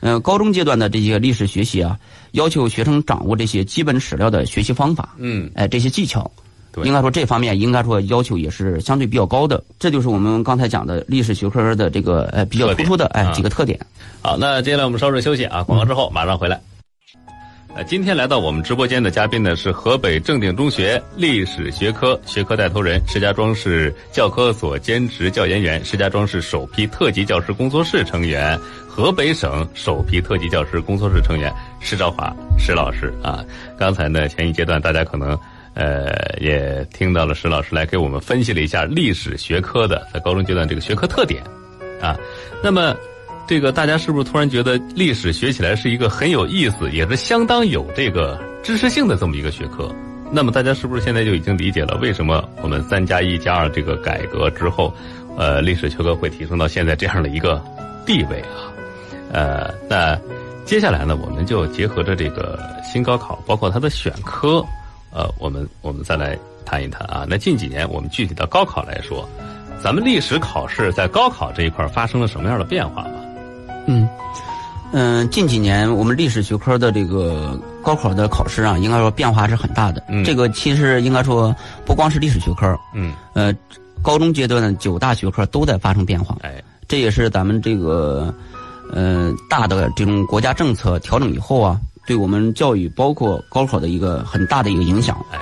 [0.00, 1.98] 嗯，高中阶段的这些历史学习啊，
[2.32, 6.43] 要求学生掌握这些基本史料的学习方法，嗯，哎，这些技巧，对，
[6.82, 13.78] 应该说这方面应该说要求也是相对比较高的，这就是我们刚才讲的历史学科的这个呃比较突出的哎几个特点。
[14.22, 16.60] 好，那接下来我们稍事休息啊，广告之后马上回来。
[17.76, 28.56] 呃，今天来到我们直播间的嘉宾呢是河北正定中学历史学科学科带头人、石家庄市教科所兼职教研员、石家庄市首批特级教师工作室成员、
[28.88, 33.44] 河北省首批特级教师工作室成员石兆华石老师啊。
[33.76, 35.36] 刚才呢，前一阶段大家可能
[35.74, 41.42] 呃也听到了石老师来给我们分析了一下历史学科的在高中阶段这个学科特点
[42.00, 42.16] 啊。
[42.62, 42.94] 那么。
[43.46, 49.94] 这个大家是不是突然觉得历史学起来是一个很有意思，也是相当有这个知识性的这么一个学科？
[50.32, 54.90] 那么大家是不是现在就已经理解了为什么我们三加一加二这个改革之后，
[55.36, 57.62] 呃，历史学科会提升到现在这样的一个
[58.06, 58.72] 地位啊？
[59.30, 60.18] 呃，那
[60.64, 64.64] 接下来呢，我们就结合着这个新高考，包括它的选科，
[65.14, 67.24] 呃，我们我们再来谈一谈啊。
[67.28, 69.26] 那近几年我们具体到高考来说，
[69.82, 73.14] 咱们历史考试在高考这一块发生了什么样的变化吧？
[73.86, 74.08] 嗯，
[74.92, 80.02] 嗯，近几年我们历史学科的这个高考的考试啊，应该说变化是很大的。
[80.08, 83.54] 嗯，这个其实应该说不光是历史学科，嗯，呃，
[84.02, 86.36] 高中阶段的九大学科都在发生变化。
[86.42, 88.34] 哎，这也是咱们这个
[88.90, 95.16] 呃大的这种国家政策调整以后啊，对我们教育包括高考的一个很大的一个影响。
[95.32, 95.38] 哎，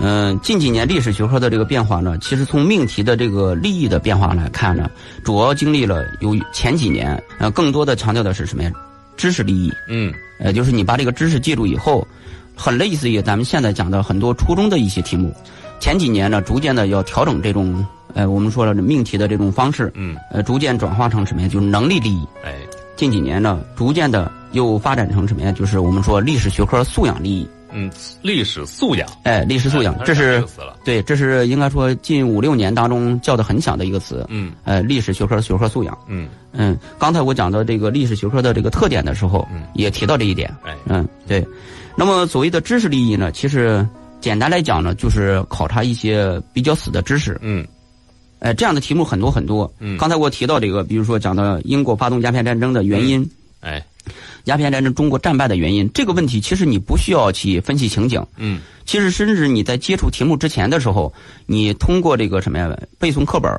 [0.00, 4.88] 嗯，近几年历史学科的这个变化呢，其实从命题的这个利益的变化来看呢，
[5.24, 8.72] 主要经历了有前几年，呃，更多的强调的是什么呀？
[9.16, 9.72] 知识利益。
[9.88, 12.06] 嗯，呃，就是你把这个知识记住以后，
[12.54, 15.34] 很类似于咱们现在讲的很多初中的一些题目。
[15.80, 19.90] 前几年呢，逐渐的要调整这种，呃，我们说了命题的这种方式。
[19.94, 21.48] 嗯，呃，逐渐转化成什么呀？
[21.48, 22.24] 就是能力利益。
[22.44, 22.54] 哎，
[22.96, 25.52] 近几年呢，逐渐的又发展成什么呀？
[25.52, 27.46] 就是我们说历史学科素养利益。
[27.72, 27.88] 嗯，
[28.20, 30.44] 历史素养，哎，历史素养，这是
[30.84, 34.26] 对，这是应该说近五六年当中叫的很响的一个词。
[34.28, 35.96] 嗯，呃，历史学科学科素养。
[36.08, 40.52] 嗯嗯，刚才我讲到这个历史学科的这个特点的时候，嗯，也提到这一点。
[40.64, 41.46] 哎，嗯，对。
[41.94, 43.86] 那么所谓的知识利益呢，其实
[44.20, 47.38] 简单来讲呢，就是考察一些比较死的知识。
[47.40, 47.64] 嗯，
[48.40, 49.72] 哎，这样的题目很多很多。
[49.78, 53.30] 嗯，刚才我提到这个，比如说讲到英国发动鸦片战争的原因。
[53.60, 53.84] 哎。
[54.44, 58.26] 鸦片战争中国战败的原因，这个问题其实你不需要去分析情景。
[58.38, 61.12] 嗯，其实甚至你在接触题目之前的时候，
[61.46, 63.52] 你通过这个什么呀，背诵课本，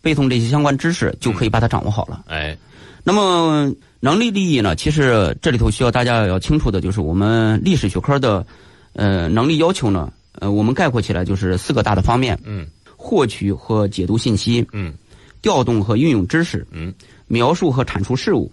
[0.00, 2.24] 背诵这些相关知识，就可以把它掌握好了。
[2.28, 2.56] 哎，
[3.02, 4.76] 那么能力利益呢？
[4.76, 8.46] 其实这里头需要大家要清楚的就是我们历史学科的，
[8.94, 12.38] 呃，能力要求呢，呃，我们概括起来就是四个大的方面。
[12.44, 14.64] 嗯，获取和解读信息。
[14.72, 14.94] 嗯，
[15.42, 16.64] 调动和运用知识。
[16.70, 16.94] 嗯，
[17.26, 18.50] 描述和阐述事物。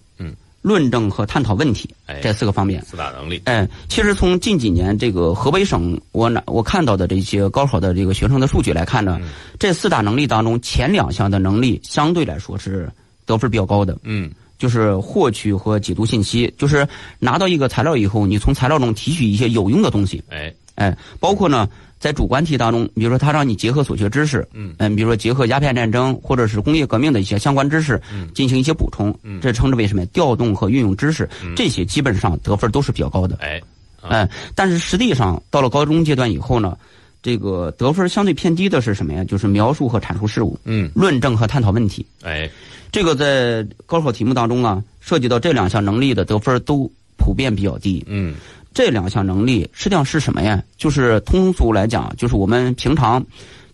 [0.67, 0.77] 嗯。
[0.77, 1.89] 论证和探讨问题，
[2.21, 3.41] 这四个方面，四大能力。
[3.45, 9.17] 哎，其实从近几年这个河北省我哪我看到的这些高考的这个学生的数据来看呢，
[9.57, 12.91] 这四大能力当中前两项的能力相对来说是
[13.25, 13.97] 得分比较高的。
[14.03, 16.85] 嗯，就是获取和解读信息，就是
[17.17, 20.21] 拿到一个材料以后，你从材料中提取一些有用的东西。
[20.29, 21.67] 哎哎，包括呢。
[21.99, 30.05] 在主观题当中，比如说他让你结合所学知识，嗯，嗯，比如说结合鸦片战争或者是工业革命的一些相关知识，嗯，进行一些补充，嗯，这称之为什么？
[30.07, 33.37] 调动和运用知识，这些基本上得分都是比较高的。
[33.41, 33.59] 哎，
[34.01, 36.77] 哎，但是实际上到了高中阶段以后呢，
[37.23, 39.23] 这个得分相对偏低的是什么呀？
[39.23, 42.05] 就是描述和阐述事物，嗯，论证和探讨问题。
[42.21, 42.47] 哎，
[42.91, 48.05] 这个在高考题目当中啊，涉及到这两项能力的得分都普遍比较低。
[48.07, 48.35] 嗯。
[48.77, 50.63] 这两项能力实际上是什么呀？
[50.77, 53.25] 就是通俗来讲，就是我们平常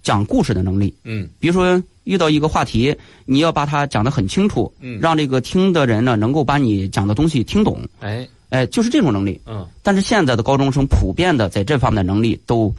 [0.01, 0.95] 讲故事的能力。
[1.03, 7.81] 嗯，比如说遇到一个话题，你要把它讲得很清楚，嗯，让这个听的人呢能够把你讲的东西听懂。
[7.99, 9.41] 哎，哎，就是这种能力。
[9.45, 12.73] 嗯，但是现在的高中生普遍的在这方面的能力都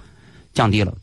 [0.55, 0.95] 降低了。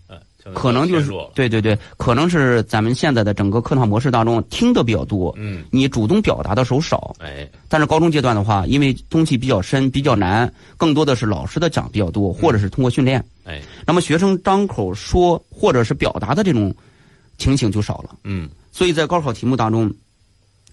[0.54, 16.74] 可能就是对对对，可能是咱们现在的整个课堂模式当中听的比较多，嗯，你主动表达的时候少，哎，但是高中阶段的话，因为东西比较深、比较难，更多的是老师的讲比较多，或者是通过训练，哎，那么学生张口说或者是表达的这种
[17.38, 19.94] 情形就少了，嗯，所以在高考题目当中，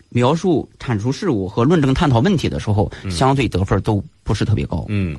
[0.08, 5.16] 描述、阐述事物和论证、探讨问题的时候，相对得分都不是特别高，嗯，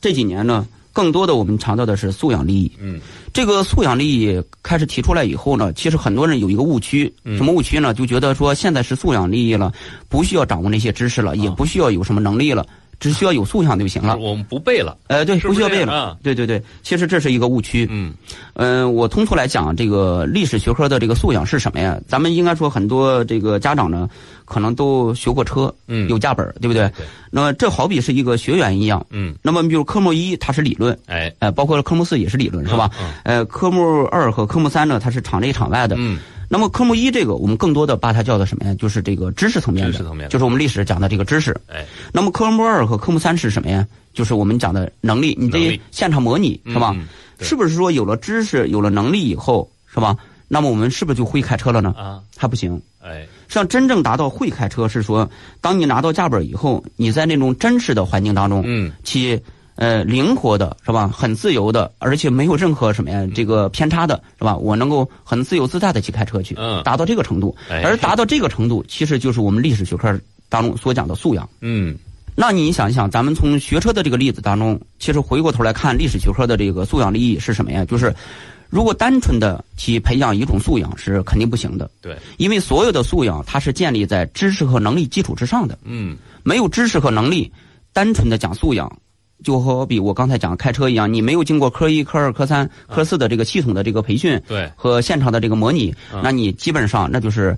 [0.00, 0.66] 这几年呢。
[0.92, 2.70] 更多的，我们强调的是素养利益。
[2.80, 3.00] 嗯，
[3.32, 7.94] 这个素养利益开始提出来以后呢，其实很多人有一个误区，什么误区呢？
[7.94, 9.72] 就觉得说现在是素养利益了，
[10.08, 12.66] 不需要掌握那些知识了，也不需要有什么能力了，
[13.00, 14.16] 只需要有素养就行了。
[14.16, 14.96] 我们不背了。
[15.08, 16.16] 呃，对，不需要背了。
[16.22, 17.88] 对对对，其实这是一个误区。
[17.90, 18.12] 嗯，
[18.54, 21.98] 嗯，我通俗来讲，这个历史学科的这个素养是什么呀？
[22.06, 24.08] 咱们应该说很多这个家长呢。
[24.44, 26.90] 可能都学过车，嗯，有驾本，对不对？
[27.30, 29.32] 那么这好比是一个学员一样，嗯。
[29.42, 32.90] 那么比如科目一它是理论，哎，呃，包括科目四也是理论，是吧？
[33.00, 33.12] 嗯。
[33.22, 36.18] 呃，科目二和科目三呢，它是场内场外的，嗯。
[36.52, 38.74] 那么科目一这个，我们更多的把它叫做什么呀？
[38.74, 41.56] 就是这个知识层面的，知识层面，就是我们历史讲的这个知识。
[41.68, 41.86] 哎。
[42.12, 43.86] 那么科目二和科目三是什么呀？
[44.12, 46.92] 就是我们讲的能力，你这现场模拟是吧？
[47.38, 50.16] 是不是说有了知识、有了能力以后，是吧？
[50.48, 51.94] 那么我们是不是就会开车了呢？
[51.96, 52.82] 啊，还不行。
[53.00, 59.40] 哎，实际上真正达到会开车是说，当你拿到驾本以后，你在那种真实的环境当中，嗯，去
[59.80, 64.56] 呃灵活的是吧，很自由的，而且没有任何什么呀这个偏差的是吧？
[64.56, 70.16] 我能够很自由自在的去开车去，嗯，达到这个程度，而达到这个程度，其实就是我们历史学科
[70.48, 71.48] 当中所讲的素养。
[71.60, 71.96] 嗯，
[72.36, 77.84] 那你想一想，咱们从学车的这个例子当中，其实回过头来看历史学科的这个素养意义是什么呀？
[77.84, 78.14] 就是。
[78.72, 85.76] 如果单纯的去培养一种素养是肯定不行的，对，因为所有的素养它是建立在知识和能力基础之上的。
[85.82, 87.52] 嗯，没有知识和能力，
[87.92, 88.88] 单纯的讲素养，
[89.42, 97.56] 就好比我刚才讲开车一样，你没有经过科一、科二、科三、科四的这个系统的这个培训，对，和现场的这个模拟，那你基本上那就是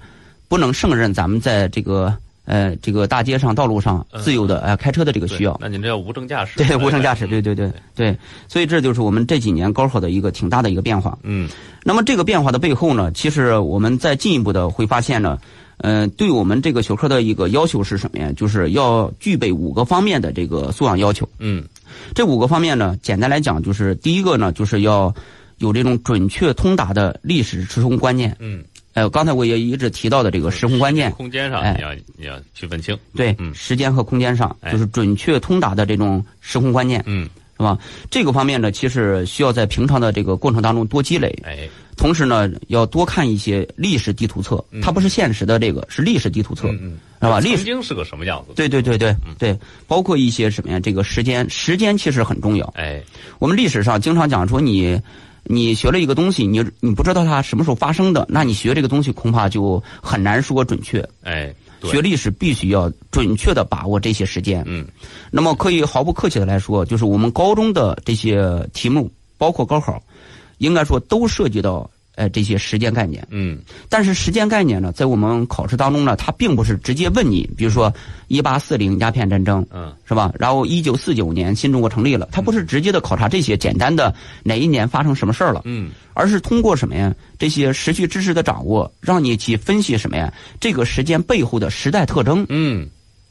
[0.48, 2.14] 不能胜任咱们在这个。
[2.44, 6.56] 呃，这个大街上、道路上自由的呃开车的这个需要，那您这叫无证驾驶？
[6.56, 8.18] 对，无证驾驶，对对对对，
[8.48, 11.16] 所以这就是我们这几年高考的一个挺大的一个变化。
[11.22, 11.48] 嗯，
[11.84, 15.38] 那么这个变化的背后呢，其实我们再进一步的会发现呢，
[15.76, 18.32] 呃，对我们这个学科的一个要求是什么呀？
[18.36, 21.28] 就是要具备五个方面的这个素养要求。
[21.38, 21.62] 嗯，
[22.14, 25.14] 这五个方面呢，简单来讲就是第一个呢，就是要
[25.58, 28.36] 有这种准确通达的历史时空观念。
[28.40, 28.64] 嗯，
[28.94, 32.98] 呃，刚才我也一直提到的这个时空观念，空间上哎你要你要区分清。
[33.14, 37.78] 对，嗯时间和空间上哎就是准确通达的这种时空观念，嗯，是吧？
[38.10, 47.40] 这个方面呢，其实需要在平常的这个过程当中多积累，哎，同时呢，要多看一些历史地图册，它不是现实的这个，是历史地图册，嗯嗯，是吧？
[47.40, 47.58] 历史。
[47.58, 48.52] 曾经是个什么样子？
[48.54, 50.80] 对对对对对，包括一些什么呀？
[50.80, 52.66] 这个时间，时间其实很重要。
[52.76, 53.02] 哎，
[53.38, 55.00] 我们历史上经常讲说你，
[55.44, 61.00] 你学了一个东西，你你不知道它什么时候发生的，那你学这个东西恐怕就很难说准确。
[61.22, 64.62] 哎，对学历史必须要准确的把握这些时间。
[64.66, 64.86] 嗯，
[65.30, 70.02] 那么可以毫不客气的来说，就是我们高中的这些题目，包括高考，
[70.58, 73.26] 应该说都涉及到呃这些时间概念。
[73.30, 73.58] 嗯，
[73.88, 77.92] 但是时间概念呢，在我们考试当中呢，它并不是直接问你，比如说
[78.28, 80.32] 一八四零鸦片战争，嗯，是吧？
[80.38, 87.14] 然后一九四九年新中国成立了，它不是直接的考察这些简单的哪一年发生什么事儿了，嗯，而是通过什么呀？
[87.38, 90.32] 这些时序知识的掌握，让你去分析什么呀？
[90.60, 92.88] 这个时间背后的时代特征，嗯，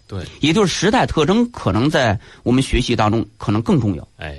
[0.07, 4.05] 对，也就是时代特征可能在我们学习当中可能更重要。
[4.17, 4.37] 哎，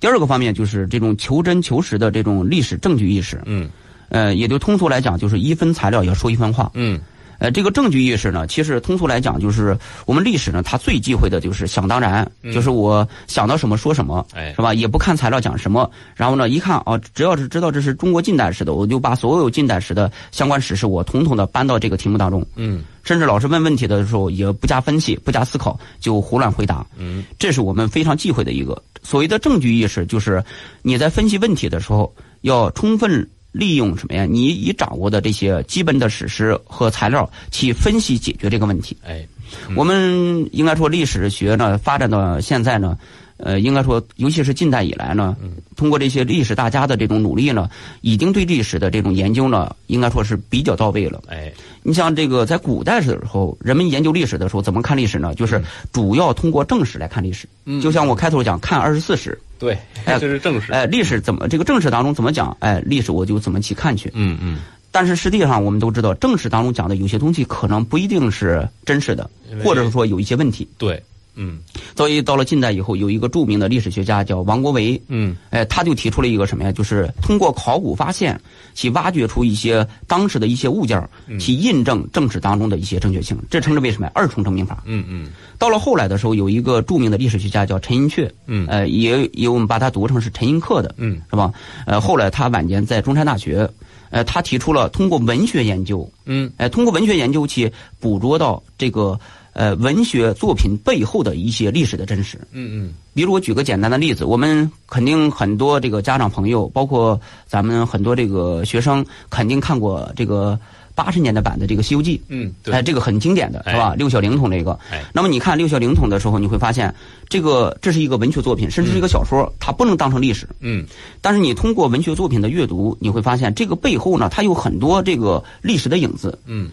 [0.00, 3.68] 第二个方面就是这种求真求实的这种历史证据意识，嗯。
[4.08, 6.70] 呃，也就通俗来讲就是一分材料要说一分话。
[6.74, 7.00] 嗯，
[7.38, 9.76] 呃，这个证据意识呢，其实通俗来讲就是
[10.06, 14.72] 我们历史呢，它最忌讳的就是想当然，就是我想到什么说什么，哎是吧？
[14.72, 30.42] 也不看材料讲什么，然后呢，一看啊，只要是知道这是中国近代史的，我就把所有近代史的相关史实我统统的搬到这个题目当中，嗯，甚至老师问问题的时候也不加分析、不加思考就胡乱回答，嗯，这是我们非常忌讳的一个所谓的证据意识，就是
[30.82, 33.28] 你在分析问题的时候要充分。
[33.56, 34.26] 利用什么呀？
[34.26, 38.96] 你已掌握的这些基本的史实和材料去分析解决这个问题。
[39.02, 39.26] 哎，
[39.74, 42.98] 我们应该说历史学呢发展到现在呢，
[43.38, 45.36] 呃，应该说尤其是近代以来呢，
[45.76, 47.68] 通过这些历史大家的这种努力呢，
[48.00, 51.22] 已经对历史的这种研究呢，应该说是比较到位了。
[51.28, 55.34] 哎，你像这个在古代的时候，人们研究历史的时候怎么看历史呢？
[55.34, 55.62] 就是
[55.92, 57.46] 主要通过正史来看历史。
[57.64, 59.38] 嗯就像我开头讲，看二十四史。
[59.58, 60.72] 对， 哎 这是正史。
[60.72, 62.56] 哎，历史怎么这个正史当中怎么讲？
[62.60, 64.10] 哎，历史我就怎么去看去。
[64.14, 64.58] 嗯嗯，
[64.90, 69.28] 但是实际上我们都知道，正史当中讲的有些东西可能不一定是真实的，
[69.62, 70.66] 或者说有一些问题。
[70.78, 71.02] 对，
[71.36, 71.58] 嗯
[71.96, 76.72] 所以到了近代以后，有一个著名的历史学家叫王国维，嗯哎，他就提出了一个什么呀？
[76.72, 78.38] 就是通过考古发现，
[78.74, 81.08] 去挖掘出一些当时的一些物件，
[81.38, 83.36] 去印证正史当中的一些正确性。
[83.50, 84.12] 这称之为什么呀？
[84.14, 84.82] 二重证明法。
[84.86, 85.28] 嗯嗯
[85.58, 91.52] 到了后来的时候，有一个著名的历史学家叫陈寅恪，嗯呃，也也我们把他读成是陈寅恪的，嗯是吧？
[91.86, 93.68] 呃，后来他晚年在中山大学，
[94.10, 99.18] 呃，他提出了通过文学研究，嗯哎，通过文学研究去捕捉到这个
[99.56, 102.36] 呃文学作品背后的一些历史的真实。
[102.52, 110.60] 嗯嗯比如我举个简单的例子，我们肯定很多这个家长朋友，包括咱们很多这个学生，肯定看过这个
[110.94, 112.18] 八十年代版的这个《西游记》。
[112.28, 113.92] 嗯，哎，对，这个很经典的是吧？
[113.92, 114.78] 哎六小龄童这个。
[114.90, 116.94] 哎那么你看六小龄童的时候，你会发现，
[117.26, 120.46] 这个这是一个文学作品，甚至是一个小说，它不能当成历史。
[120.60, 120.84] 嗯
[121.22, 126.38] 但是你通过文学作品的阅读，你会发现这个背后呢，它有很多这个历史的影子。
[126.44, 126.68] 嗯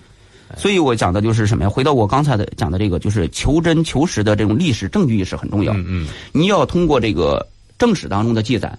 [0.58, 1.70] 所以我讲的就是什么呀？
[1.70, 5.74] 回到我刚才的讲的这个，就是求真求实的这种历史证据意识很重要。
[5.74, 7.46] 嗯嗯你要通过这个
[7.78, 8.78] 正史当中的记载，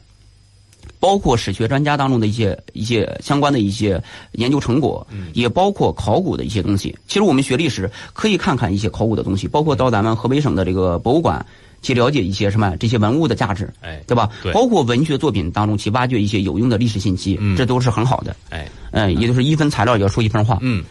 [1.00, 4.02] 包括史学专家当中的一些一些相关的一些
[4.32, 6.96] 研究成果，也包括考古的一些东西。
[7.06, 11.44] 其实我们学历史可以看看一些考古的东西，包括到咱们河北省的这个博物馆
[11.82, 14.30] 去了解一些什么这些文物的价值，哎对吧？
[14.42, 18.34] 对包括文学作品当中去挖掘一些有用的历史信息，嗯这都是很好的。
[18.48, 20.58] 哎嗯，也就是一分材料要说一分话。
[20.62, 20.82] 嗯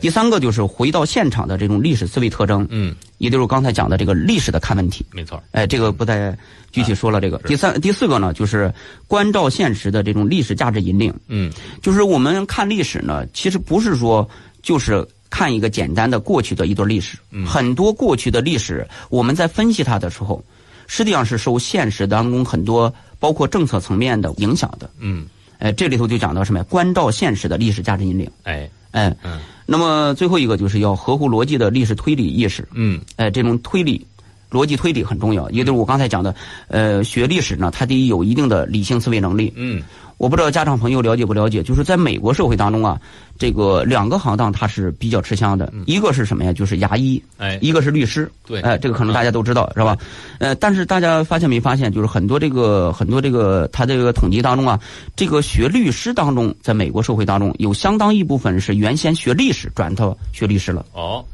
[0.00, 5.04] 第三个就是回到现场的这种历史思维特征，嗯，也就是我刚才讲的这个历史的看问题。
[5.12, 5.42] 没错。
[5.52, 6.36] 哎，这个不再
[6.70, 7.20] 具体说了。
[7.20, 8.72] 这个第三、第四个呢，就是
[9.06, 11.12] 关照现实的这种历史价值引领。
[11.28, 14.28] 嗯就是我们看历史呢，其实不是说
[14.62, 20.44] 就是看一个简单的过去的一段历史，嗯很多过去的历史，我们在分析它的时候，
[20.86, 24.90] 实际上是受现实当中很多包括政策层面的影响的。
[24.98, 25.26] 嗯
[25.58, 26.66] 哎，这里头就讲到什么呀？
[26.68, 28.28] 关照现实的历史价值引领。
[28.42, 32.66] 哎哎，嗯那么最后一个就是要合乎逻辑的历史推理意识。
[32.72, 34.06] 嗯哎，这种推理、
[34.50, 36.34] 逻辑推理很重要，也就是我刚才讲的，
[36.68, 39.52] 呃，学历史呢，它得有一定的理性思维能力。
[39.56, 39.82] 嗯
[40.22, 42.96] 我不知道家长朋友了解不了解，就是在美国社会当中啊，
[43.40, 46.52] 这个两个行当它是比较吃香的，一个是什么呀？
[46.52, 48.30] 就是牙医，哎一个是律师。
[48.46, 49.98] 对哎，这个可能大家都知道，是吧？
[50.38, 54.78] 呃，但是大家发现没发现，就是很多这个很多这个他这个统计当中啊，
[55.16, 60.86] 这个学律师当中，在美国社会当中，有相当一部分是原先学历史转到学律师了。
[60.92, 61.24] 哦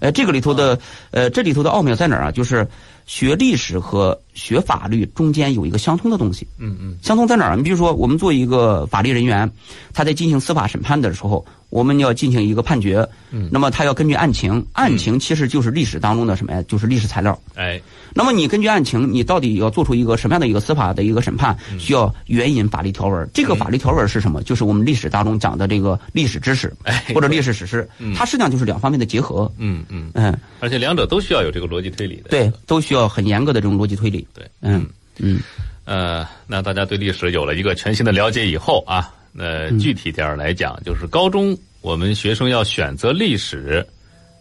[0.00, 0.78] 呃，这个里头的
[1.10, 2.30] 呃，这里头的奥妙在哪儿啊？
[2.30, 2.66] 就是
[3.08, 6.46] 学历史和学法律中间有一个相通的东西。
[6.58, 7.56] 嗯嗯，相通在哪儿？
[7.56, 9.50] 你比如说，我们做一个法律人员，
[9.94, 13.08] 他在进行司法审判的时候，我们要进行一个判决。
[13.30, 16.62] 嗯，那么他要根据案情，案情其实就是历史当中的什么呀？
[16.68, 17.36] 就是历史材料。
[17.54, 17.80] 哎，
[18.14, 21.56] 那么你根据案情，你到底要做出一个什么样的一个司法的一个审判？
[21.78, 23.28] 需要援引法律条文。
[23.32, 24.42] 这个法律条文是什么？
[24.42, 26.72] 就是我们历史当中讲的这个历史知识
[27.14, 27.88] 或者历史史实。
[28.14, 29.50] 它实际上就是两方面的结合。
[29.58, 32.28] 嗯嗯嗯，而且两者都需要有这个逻辑推理的。
[32.30, 34.26] 对，都需要很严格的这种逻辑推理。
[34.32, 34.86] 对，嗯
[35.18, 35.38] 嗯。
[35.84, 43.86] 呃，那大家对历史有了一个全新的了解以后啊，那具体点儿来讲，就是高中我们学生要选择历史，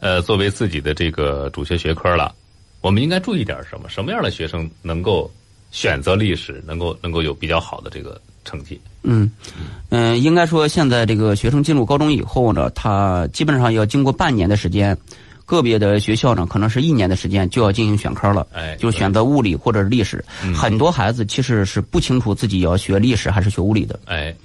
[0.02, 2.36] 呃，作为自己的这个主学学科了，
[2.82, 3.88] 我们应该注意点什么？
[3.88, 5.32] 什么样的学生能够
[5.72, 8.78] 选择历史，能够能够有比较好的这个成绩？
[9.04, 9.32] 嗯
[9.90, 14.98] 嗯，应该说现在这个学生进入高中以后呢，他基本上要经过半年的时间。
[15.48, 20.24] 个别的学校呢，可能是一年的时间就要进行选科了，哎，就选择物理或者历史。
[20.54, 24.36] 很多孩子其实是不清楚自己要学历史还是学物理的，哎，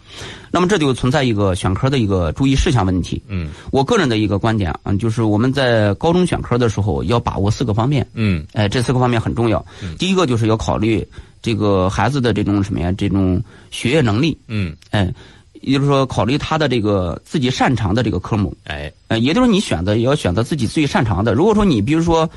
[0.53, 3.21] 那么这就存在一个选科的一个注意事项问题。
[3.27, 8.07] 嗯，我个人的一个观点啊，就是我们在高中选科的时候要把握四个方面。
[8.15, 9.67] 嗯，哎，这四个方面很重要。
[9.99, 11.05] 第一个就是要考虑
[11.43, 12.93] 这个孩子的这种什么呀？
[12.97, 13.43] 这种
[13.73, 14.39] 学业能力。
[14.47, 15.13] 嗯，哎。
[15.63, 21.35] 也就是说，考虑他的这个自己擅长的这个科目，哎，呃，也就是你选择也要选择自己最擅长的。
[21.35, 22.29] 如果说你比如说，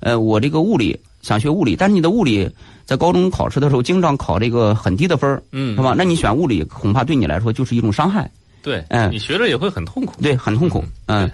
[0.00, 2.50] 呃，我这个物理想学物理，但是你的物理
[2.84, 5.94] 在高中考试的时候经常考这个很低的分儿，嗯，是吧？
[5.96, 8.30] 那你选物理恐怕对你来说就是一种伤害。
[8.62, 10.20] 对，嗯，你学着也会很痛苦。
[10.20, 10.84] 对，很痛苦。
[11.06, 11.30] 嗯，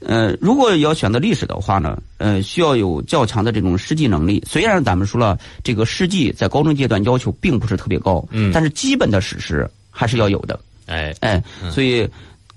[0.00, 4.42] 呃，如果要选择历史的话呢，呃，需要有较强的这种实际能力。
[4.46, 10.58] 虽然咱们说了，这个实际在高中阶段要求并不是特别高，嗯，但是基本的史实还是要有的。
[10.88, 12.08] 哎哎，所以，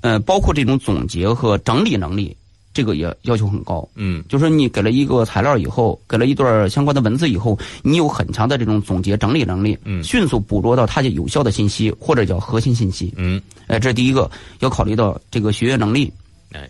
[0.01, 2.35] 呃，包括这种总结和整理能力，
[2.73, 3.87] 这个也要求很高。
[3.95, 13.13] 嗯，就是你给了一个材料以后，给了一段相关的文字以后，你有很强的这种总结整理能力，嗯，迅速捕捉到它的有效的信息或者叫核心信息。
[13.17, 16.11] 嗯，哎，这是第一个要考虑到这个学业能力。
[16.53, 16.69] 哎，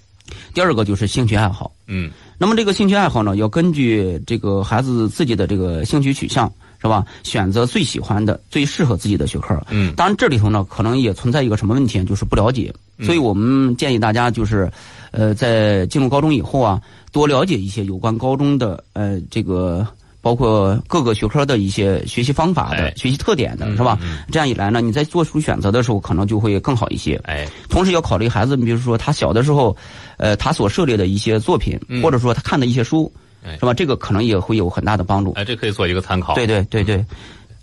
[0.53, 1.71] 第二个就是兴趣爱好。
[1.85, 2.09] 嗯，
[2.39, 6.51] 那么这个兴趣爱好呢，要根据这个孩子自己的这个兴趣取向。
[6.81, 7.05] 是吧？
[7.21, 9.55] 选择最喜欢的、最适合自己的学科。
[9.69, 12.73] 嗯，当然这里头呢，可能也存在一个什么问题，就是不了解。
[13.03, 14.71] 所以我们建议大家就是，
[15.11, 19.85] 呃，在进入高中以后啊，多了解一些有关高中的呃这个
[20.21, 23.99] 包括各个学科的一些学习方法的、学习特点的，是吧？
[24.31, 27.19] 这样一来呢，你在做出选择的时候，可能就会更好一些。
[27.25, 29.75] 哎，同时要考虑孩子，你比如说他小的时候，
[30.17, 33.11] 呃，他所涉猎的一些作品，或者说他看的一些书。
[33.43, 33.73] 是吧？
[33.73, 35.31] 这个可能也会有很大的帮助。
[35.33, 36.35] 哎，这可以做一个参考。
[36.35, 37.05] 对对对对，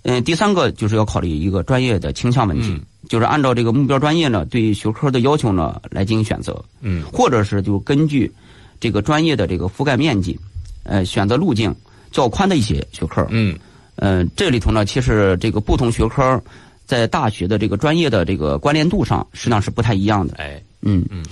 [0.02, 6.64] 嗯，第三个就是要考虑一个专业的倾向问题，就是按照这个目标专业呢，对学科的要求呢来进行选择。
[6.80, 8.32] 嗯，或者是就根据
[8.80, 10.38] 这个专业的这个覆盖面积，
[10.84, 11.74] 呃，选择路径
[12.10, 13.26] 较宽的一些学科。
[13.30, 13.56] 嗯，
[13.96, 16.42] 呃，这里头呢，其实这个不同学科
[16.86, 20.34] 在大学的这个专业的这个关联度上，实际上是不太一样的。
[20.38, 21.24] 哎，嗯嗯。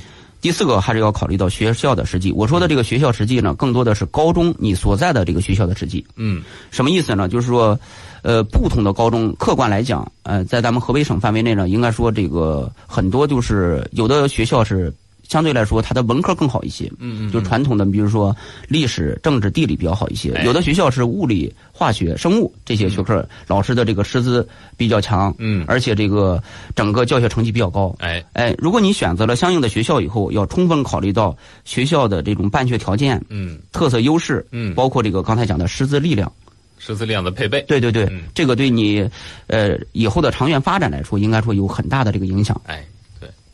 [0.47, 2.31] 第四个还是要考虑到学校的实际。
[2.31, 6.07] 我说的这个学校实际呢，更多的是高中你所在的这个学校的实际。
[6.15, 6.41] 嗯，
[6.71, 7.29] 什么意思呢？
[7.29, 7.77] 就是说，
[8.23, 14.95] 呃，不同的高中，客观来讲，呃，在咱们河北省范围内呢，应该说这个很多就是有的学校是。
[15.29, 18.35] 相对来说，它的文科更好一些，嗯嗯，就传统的，比如说
[18.69, 20.41] 历史、政治、地理比较好一些。
[20.45, 24.47] 有的学校是物理、化学、生物这些学科，老师的这个师资
[24.77, 26.43] 比较强，嗯，而且这个
[26.75, 27.95] 整个教学成绩比较高。
[27.99, 36.31] 哎哎，如果你选择了相应的学校以后，要充分考虑到学校的这种办学条件，嗯，特色优势，嗯，包括这个刚才讲的师资力量，
[36.79, 37.63] 师资力量的配备。
[37.67, 39.09] 对对对，这个对你
[39.49, 42.61] 呃以后的长远发展来说，应该说有很大的这个影响。
[42.67, 42.85] 哎。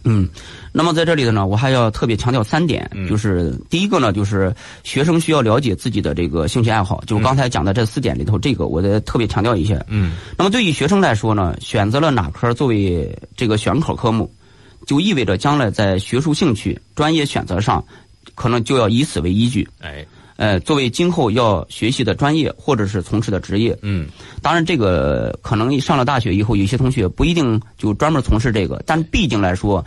[0.04, 0.28] 嗯，
[0.72, 9.82] 那么在这里头呢，我还要特别强调三点，就是第一个呢，就是学生需要了解自己的这个兴趣爱好，就是刚才讲的这四点里头，这个我再特别强调一下。
[9.88, 14.32] 嗯，那么对于学生来说呢，选择了哪科作为这个选考科目，
[14.86, 17.84] 就意味着将来在学术兴趣、专业选择上，
[18.34, 19.68] 可能就要以此为依据。
[19.80, 20.04] 哎。
[20.36, 24.08] 呃，作为今后要学习的专业或者是从事的职业，嗯，
[24.40, 29.84] 当然这个可能上了大学以后，有些同学不一定就专门从事这个，但毕竟来说，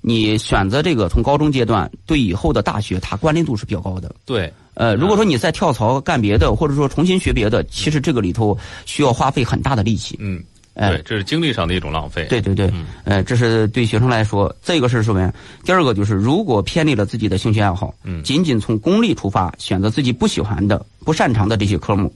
[0.00, 4.14] 你选择这个从高中阶段对以后的大学，它关联度是比较高的。
[4.24, 10.16] 对，呃，如果说你再跳槽干别的，或者说重新学别的，其实这个里头需要花费很大的力气。
[10.20, 10.42] 嗯。
[10.76, 12.26] 对，这是精力上的一种浪费。
[12.28, 12.70] 对对对，
[13.04, 15.32] 呃，这是对学生来说，这个是什么呀？
[15.64, 22.12] 第二个就是，如果偏离了自己的兴趣爱好，嗯，仅仅从功利出发，选择自己不喜欢的、不擅长的这些科目，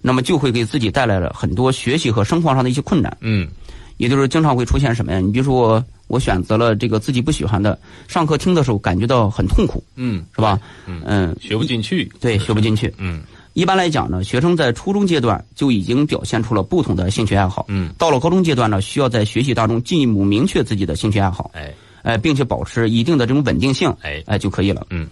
[0.00, 3.16] 那么就会给自己带来了很多学习和生活上的一些困难。
[3.20, 3.48] 嗯，
[3.96, 5.18] 也就是经常会出现什么呀？
[5.18, 7.76] 你比如说我，我选择了这个自己不喜欢的，
[8.06, 9.82] 上课听的时候感觉到很痛苦。
[9.96, 10.60] 嗯，是吧？
[10.86, 12.10] 嗯，学不进去。
[12.20, 12.94] 对，学不进去。
[12.98, 13.22] 嗯。
[13.54, 17.66] 一般来讲呢，学生在初中阶段就已经表现出了不同的兴趣爱好。
[17.68, 21.50] 嗯，到了高中阶段呢，需要在学习当中进一步明确自己的兴趣爱好。
[21.54, 23.92] 哎，呃，并且保持一定的这种稳定性。
[24.02, 24.86] 哎，哎就可以了。
[24.90, 25.08] 嗯。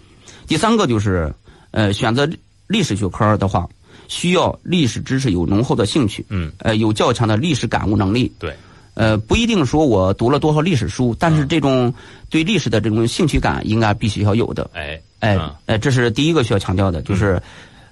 [0.46, 1.32] 第三个就是，
[1.72, 2.28] 呃，选择
[2.68, 3.68] 历史学科的话，
[4.06, 6.24] 需要历史知识有浓厚的兴趣。
[6.28, 6.52] 嗯。
[6.58, 8.32] 呃，有较强的历史感悟能力。
[8.38, 8.54] 对。
[8.94, 11.92] 呃，不一定说我读了多少历史书，但是这种
[12.30, 14.70] 对历史的这种兴趣感应该必须要有的。
[14.72, 17.38] 哎，哎嗯，哎，这是第一个需要强调的，就是，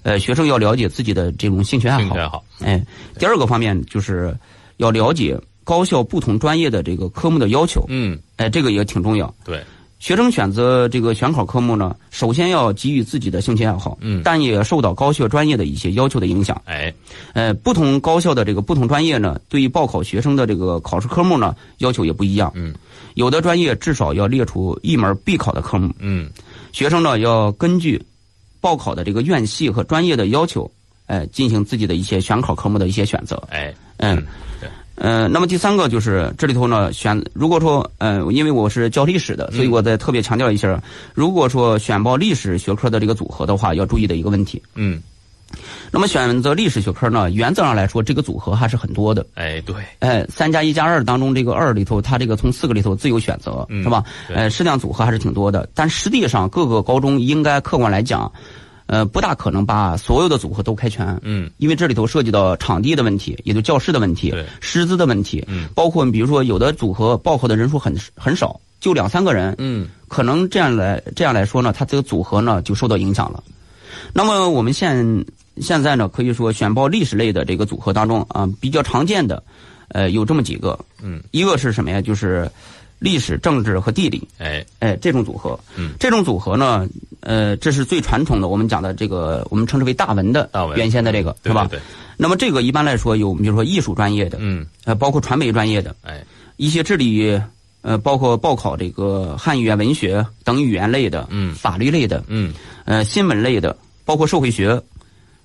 [0.04, 2.00] 呃，学生要了解自己的这种兴趣爱好。
[2.00, 2.44] 兴趣爱好。
[2.60, 2.80] 哎，
[3.18, 4.36] 第二个方面就是
[4.76, 7.84] 要了解高校不同专业的这个科目的要求。
[7.88, 9.34] 嗯，哎，这个也挺重要。
[9.44, 9.64] 对，
[9.98, 16.60] 学生选择这个选考科目呢，首先要给予自己的兴趣爱好，嗯但也受到高校专业的一些要求的影响。
[16.66, 16.92] 哎，
[17.32, 22.52] 呃，不同高校的这个不同专业呢，对于报考学生的这个考试科目呢，要求也不一样。
[22.54, 22.74] 嗯，
[23.14, 26.28] 有的专业至少要列出一门必考的科目，嗯，
[26.72, 28.04] 学生呢要根据
[28.64, 30.70] 报考的这个院系和专业的要求，
[31.04, 33.36] 哎、进行自己的一些选考科目的一些选择。
[33.50, 34.16] 哎，嗯，
[34.58, 44.62] 对，呃，那么第三个就是这里头呢，选如果说，呃，因为我是教历史的，所以我再特别强调一下，如果说选报历史学科的这个组合的话，要注意的一个问题。
[44.76, 44.98] 嗯，
[45.94, 49.24] 那么选择历史学科呢，原则上来说，这个组合还是很多的。
[49.34, 54.02] 哎，对，哎，三加一加二当中，这个二里头，它这个从四个里头自由选择，嗯是吧？
[54.26, 58.32] 对呃，适量组合还是挺多的，但实际上各个高中应该客观来讲，
[58.86, 61.16] 呃，不大可能把所有的组合都开全。
[61.22, 73.40] 嗯，因为这里头涉及到场地的问题，也就教室的问题对、师资的问题，嗯包括比如说有的组合报考的人数很很少，就两三个人，嗯，可能这样来这样来说呢，它这个组合呢就受到影响了。
[74.12, 75.24] 那么我们现
[75.60, 79.42] 现在呢，可以说选报历史类的这个组合当中啊，比较常见的，
[79.88, 82.00] 呃，有这么几个，嗯，一个是什么呀？
[82.00, 82.50] 就是
[82.98, 86.88] 历史、政治和地理，哎，哎，这种组合，嗯，这种组合呢，
[87.20, 90.76] 呃，这是最传统的，我们讲的这个，我们称之为大文的大文。
[90.78, 91.66] 原先的这个是吧？
[91.70, 91.80] 对对。
[91.80, 91.82] 对，
[92.16, 96.24] 那么这个一般来说有，比如说艺术专业的，嗯，呃，包括传媒专业的，哎，
[96.56, 97.40] 一些智理，
[97.82, 104.80] 呃，包括报考这个汉语言文学等语言类的，嗯法律类的，嗯，呃，新闻类的，包括社会学，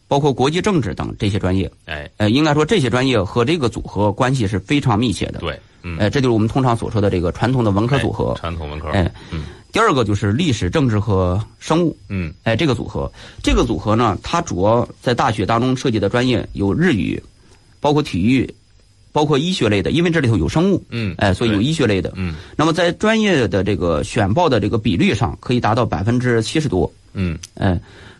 [0.09, 8.31] 包括国际政治等这些专业，哎，呃，应该说这些专业和这个组合关系是非常密切的。，对，嗯，呃，这就是我们通常所说的这个传统的文科组合。
[8.31, 8.39] 哎。
[8.39, 9.43] 传统文科，哎，嗯。
[9.71, 13.09] 第二个就是历史、政治和生物，嗯，哎，这个组合，
[13.43, 17.21] 这个组合呢，它主要在大学当中涉及的专业有日语，
[17.79, 18.51] 包括体育，
[19.11, 22.11] 包括医学类的，因为这里头有生物，嗯，哎，所以有医学类的。
[22.15, 22.33] 嗯。
[22.55, 26.91] 那么在专业的这个选报的这个比率上，可以达到百分之七十多。
[27.13, 27.79] 嗯，哎，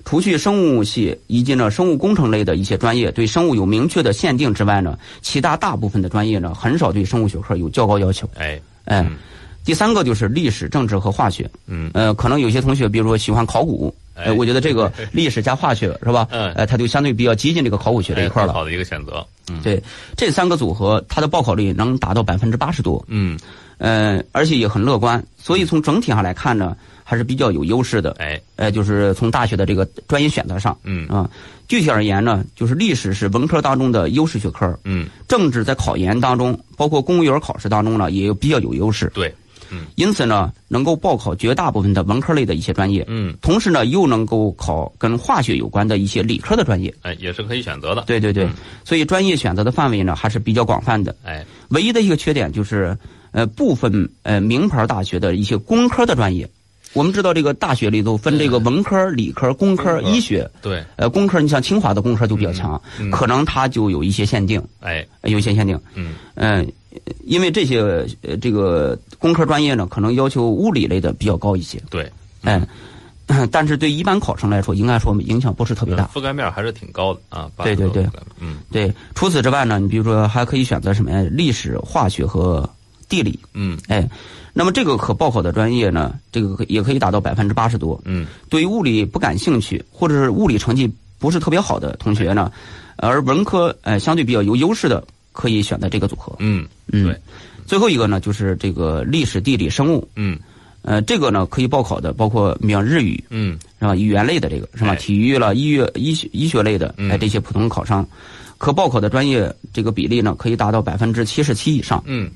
[0.10, 8.28] 除去生物系以及呢生物工程类的一些专业对生物有明确的限定之外呢，其他大部分的专业呢，很少对生物学科有较高要求。
[8.36, 9.16] 哎，哎，嗯。
[9.64, 11.47] 第三个就是历史、政治和化学。
[11.68, 14.24] 嗯，呃，可能有些同学，比如说喜欢考古，哎。
[14.24, 16.28] 呃，我觉得这个 历史加化学是吧？
[16.32, 16.51] 嗯。
[16.53, 18.51] 呃，它就相对比较接近这个考古学这一块了。
[18.51, 19.80] 哎好的一个选择，嗯，对，
[20.18, 23.38] 这三个组合，它的报考率能达到百分之八十多，嗯，
[23.78, 26.76] 呃，而且也很乐观，所以从整体上来看呢，
[27.10, 28.12] 还是比较有优势的。
[28.20, 30.78] 哎，呃，就是从大学的这个专业选择上。
[30.84, 31.07] 嗯。
[31.07, 31.28] 啊，
[31.68, 39.12] 具体而言呢，就是历史是文科当中的优势学科，嗯，政治在考研当中，包括公务员考试当中呢，也有比较有优势。
[39.16, 39.34] 对，
[39.72, 39.88] 嗯。
[39.95, 46.93] 因此呢，能够报考绝大部分的文科类的一些专业，嗯，同时呢，又能够考跟化学有关的一些理科的专业。
[47.01, 48.53] 哎，也是可以选择的，对对对，嗯。
[48.86, 51.16] 所以专业选择的范围呢还是比较广泛的。
[51.24, 52.95] 哎，唯一的一个缺点就是，
[53.32, 56.49] 呃，部分呃名牌大学的一些工科的专业，
[56.94, 60.50] 我们知道这个大学里头分这个文科、理科、工科、医学。
[60.62, 62.82] 对，呃，工科你像清华的工科就比较强，
[63.12, 65.80] 可能它就有一些限定，哎，呃有一些限定。
[65.94, 66.72] 嗯，嗯、
[67.24, 67.80] 因为这些
[68.22, 71.82] 呃这个工科专业呢，可能要求物理类的比较高一些。
[71.90, 72.12] 对，
[72.42, 72.60] 哎、
[73.52, 76.10] 但是对一般考生来说，应该说影响不是特别大。
[76.12, 78.58] 覆盖面还是挺高的啊，对对对80多覆盖面嗯。
[78.72, 81.24] 对，除此之外呢，你比如说还可以选择什么呀？
[81.30, 82.68] 历史、化学和
[83.08, 83.40] 地理。
[83.54, 83.78] 嗯。
[83.88, 84.10] 哎，
[84.60, 87.97] 那么这个可报考的专业呢，这个也可以达到百分之八十多。
[88.03, 92.51] 嗯对于物理不感兴趣，或者是物理成绩不是特别好的同学呢，
[92.97, 95.01] 而文科呃相对比较有优势的，
[95.32, 96.36] 可以选择这个组合。
[96.39, 97.18] 嗯，嗯，对。
[97.66, 100.05] 最后一个呢，就是这个历史、地理、生物。
[100.18, 100.38] 嗯
[100.82, 103.95] 呃，这个呢可以报考的，包括比方日语嗯是吧？
[103.95, 104.89] 语言类的这个是吧？
[104.91, 108.05] 哎体育了、医学、医学、医学类的，嗯哎，这些普通考生，
[108.57, 112.03] 可报考的专业这个比例呢，可以达到百分之七十七以上。
[112.05, 112.30] 嗯，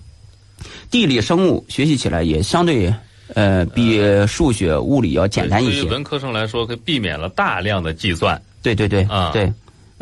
[0.89, 2.93] 地理、生物学习起来也相对
[3.33, 5.81] 呃比数学、物理要简单一些。
[5.81, 9.51] 对于文科生来说，可以避免了大量的计算，对对对啊对，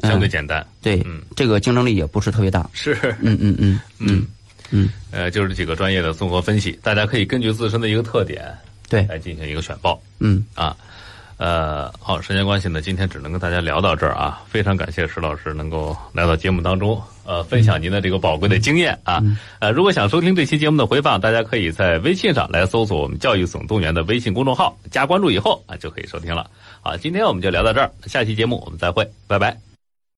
[0.03, 0.65] 相对嗯简单。
[0.81, 2.69] 对嗯，这个竞争力也不是特别大。
[2.73, 4.27] 是，嗯嗯嗯嗯
[4.71, 8.43] 嗯，呃，就是这几个专业的综合分析，大家可以根据自身的一个特点
[8.89, 10.75] 对，来进行一个选报嗯啊。
[11.41, 14.43] 呃，好，时间关系呢，今天只能跟大家聊到这儿啊。
[14.47, 19.19] 非常感谢石老师能够来到节目当中，呃，分享您的这个宝贵的经验啊。
[19.57, 26.47] 呃，如果想收听这期节目的回放，大家可以在微信上来搜索我们“教育总动员”的微信公众号，加关注以后啊，就可以收听了。
[26.79, 29.70] 好，今天我们就聊到这儿，下期节目我们再会，拜拜。